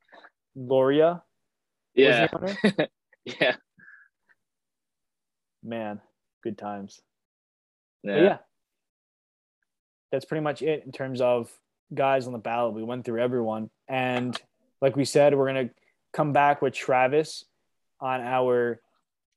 [0.54, 1.22] Loria
[1.94, 2.88] Yeah, was the
[3.24, 3.56] yeah,
[5.62, 6.00] Man,
[6.42, 7.00] good times.
[8.02, 8.20] Yeah.
[8.22, 8.36] yeah,
[10.12, 11.50] that's pretty much it in terms of
[11.94, 12.74] guys on the ballot.
[12.74, 14.38] We went through everyone, and
[14.82, 15.70] like we said, we're gonna
[16.12, 17.46] come back with Travis
[17.98, 18.80] on our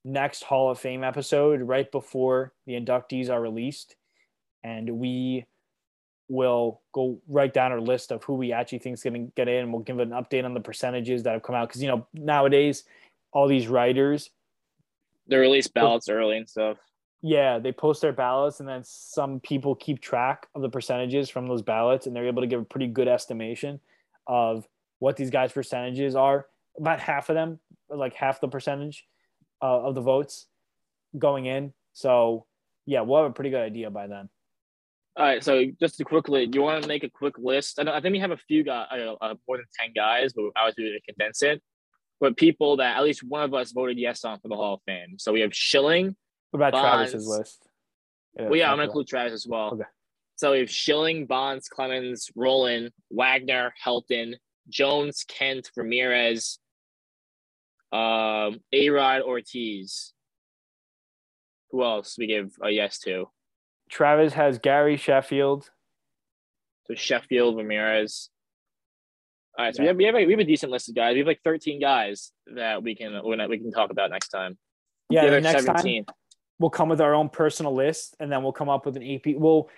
[0.03, 3.95] next Hall of Fame episode right before the inductees are released,
[4.63, 5.45] and we
[6.29, 9.47] will go write down our list of who we actually think is going to get
[9.47, 9.71] in.
[9.71, 12.83] We'll give an update on the percentages that have come out because you know nowadays
[13.31, 14.29] all these writers
[15.27, 16.77] They release ballots early and stuff.
[17.21, 21.47] yeah, they post their ballots, and then some people keep track of the percentages from
[21.47, 23.79] those ballots, and they're able to give a pretty good estimation
[24.27, 24.67] of
[24.99, 26.47] what these guys' percentages are.
[26.77, 29.05] About half of them, like half the percentage
[29.61, 30.47] uh, of the votes
[31.17, 31.73] going in.
[31.93, 32.45] So,
[32.85, 34.29] yeah, we'll have a pretty good idea by then.
[35.15, 37.79] All right, so just to quickly, do you want to make a quick list?
[37.79, 40.33] I, know, I think we have a few guys, uh, uh, more than ten guys,
[40.33, 41.61] but I was going to condense it.
[42.19, 44.81] But people that at least one of us voted yes on for the Hall of
[44.85, 45.17] Fame.
[45.17, 46.15] So we have Schilling.
[46.51, 47.11] What about Bonds.
[47.11, 47.67] Travis's list?
[48.37, 49.73] Well, yeah, I'm going to include Travis as well.
[49.73, 49.83] Okay.
[50.35, 54.35] So we have Schilling, Bonds, Clemens, Rolen, Wagner, Helton,
[54.69, 56.59] Jones, Kent, Ramirez,
[57.91, 60.13] um, A-Rod, Ortiz.
[61.71, 63.29] Who else we give a yes to?
[63.89, 65.69] Travis has Gary Sheffield.
[66.87, 68.29] So Sheffield, Ramirez.
[69.57, 69.89] All right, so we Yeah.
[69.91, 71.13] have we have a, we have a decent list of guys.
[71.13, 74.57] We have like 13 guys that we can we can talk about next time.
[75.09, 76.05] Yeah, The next time
[76.59, 79.35] we'll come with our own personal list and then we'll come up with an AP.
[79.35, 79.69] We'll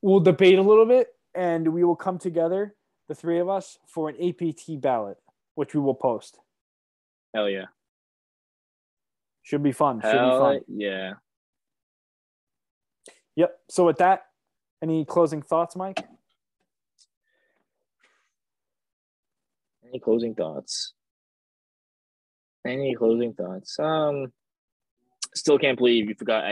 [0.00, 2.74] we'll debate a little bit and we will come together,
[3.08, 5.16] the three of us, for an APT ballot,
[5.54, 6.38] which we will post.
[7.34, 7.66] Hell yeah.
[9.42, 10.00] Should be fun.
[10.00, 10.60] Should be Hell fun.
[10.68, 11.12] yeah.
[13.36, 13.58] Yep.
[13.70, 14.26] So with that,
[14.82, 16.04] any closing thoughts, Mike?
[19.88, 20.92] Any closing thoughts?
[22.66, 23.78] Any closing thoughts?
[23.78, 24.32] Um,
[25.34, 26.44] still can't believe you forgot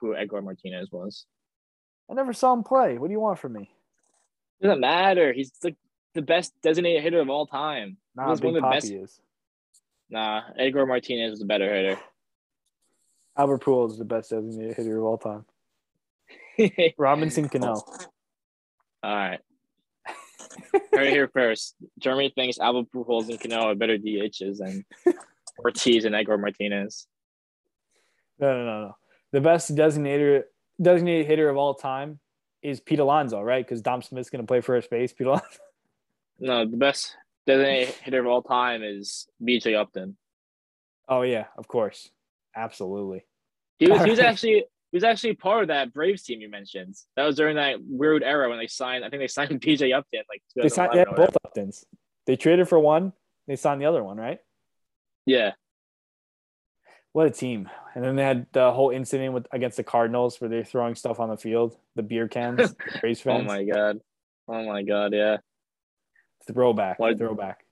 [0.00, 1.24] who Edgar Martinez was.
[2.10, 2.98] I never saw him play.
[2.98, 3.70] What do you want from me?
[4.60, 5.32] Doesn't matter.
[5.32, 5.76] He's like
[6.14, 7.96] the best designated hitter of all time.
[8.14, 9.20] Nah, He's one of the best- is.
[10.14, 12.00] Nah, Edgar Martinez is a better hitter.
[13.36, 15.44] Albert Pujols is the best designated hitter of all time.
[16.98, 17.82] Robinson Cano.
[19.02, 19.40] all right.
[20.92, 21.74] right here first.
[21.98, 24.84] Jeremy thinks Albert Pujols and Cano are better DHs than
[25.58, 27.08] Ortiz and Edgar Martinez.
[28.38, 28.96] No, no, no, no.
[29.32, 30.44] The best designated
[30.80, 32.20] designated hitter of all time
[32.62, 33.66] is Pete Alonso, right?
[33.66, 35.12] Because Dom Smith's going to play first base.
[35.12, 35.58] Pete Alonso.
[36.38, 40.16] No, the best designated hitter of all time is BJ Upton.
[41.08, 42.10] Oh yeah, of course,
[42.56, 43.24] absolutely.
[43.78, 46.94] He was, he was actually he was actually part of that Braves team you mentioned.
[47.16, 49.04] That was during that weird era when they signed.
[49.04, 51.36] I think they signed BJ Upton like They signed 2011 yeah, both.
[51.46, 51.84] Uptons.
[52.26, 53.12] They traded for one.
[53.46, 54.38] They signed the other one, right?
[55.26, 55.52] Yeah,
[57.12, 57.68] What a team!
[57.94, 61.18] And then they had the whole incident with against the Cardinals where they're throwing stuff
[61.18, 64.00] on the field, the beer cans, the Braves Oh my god.
[64.46, 65.12] Oh my god.
[65.12, 65.38] Yeah.
[66.46, 67.64] Throwback, What- throwback.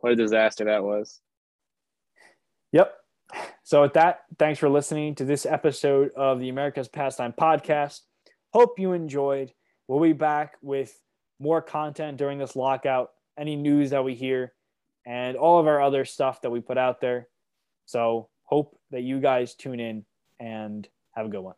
[0.00, 1.20] What a disaster that was.
[2.72, 2.94] Yep.
[3.64, 8.02] So with that, thanks for listening to this episode of the America's Pastime Podcast.
[8.52, 9.52] Hope you enjoyed.
[9.88, 10.96] We'll be back with
[11.40, 14.52] more content during this lockout, any news that we hear,
[15.04, 17.28] and all of our other stuff that we put out there.
[17.86, 20.04] So hope that you guys tune in
[20.38, 21.54] and have a good one.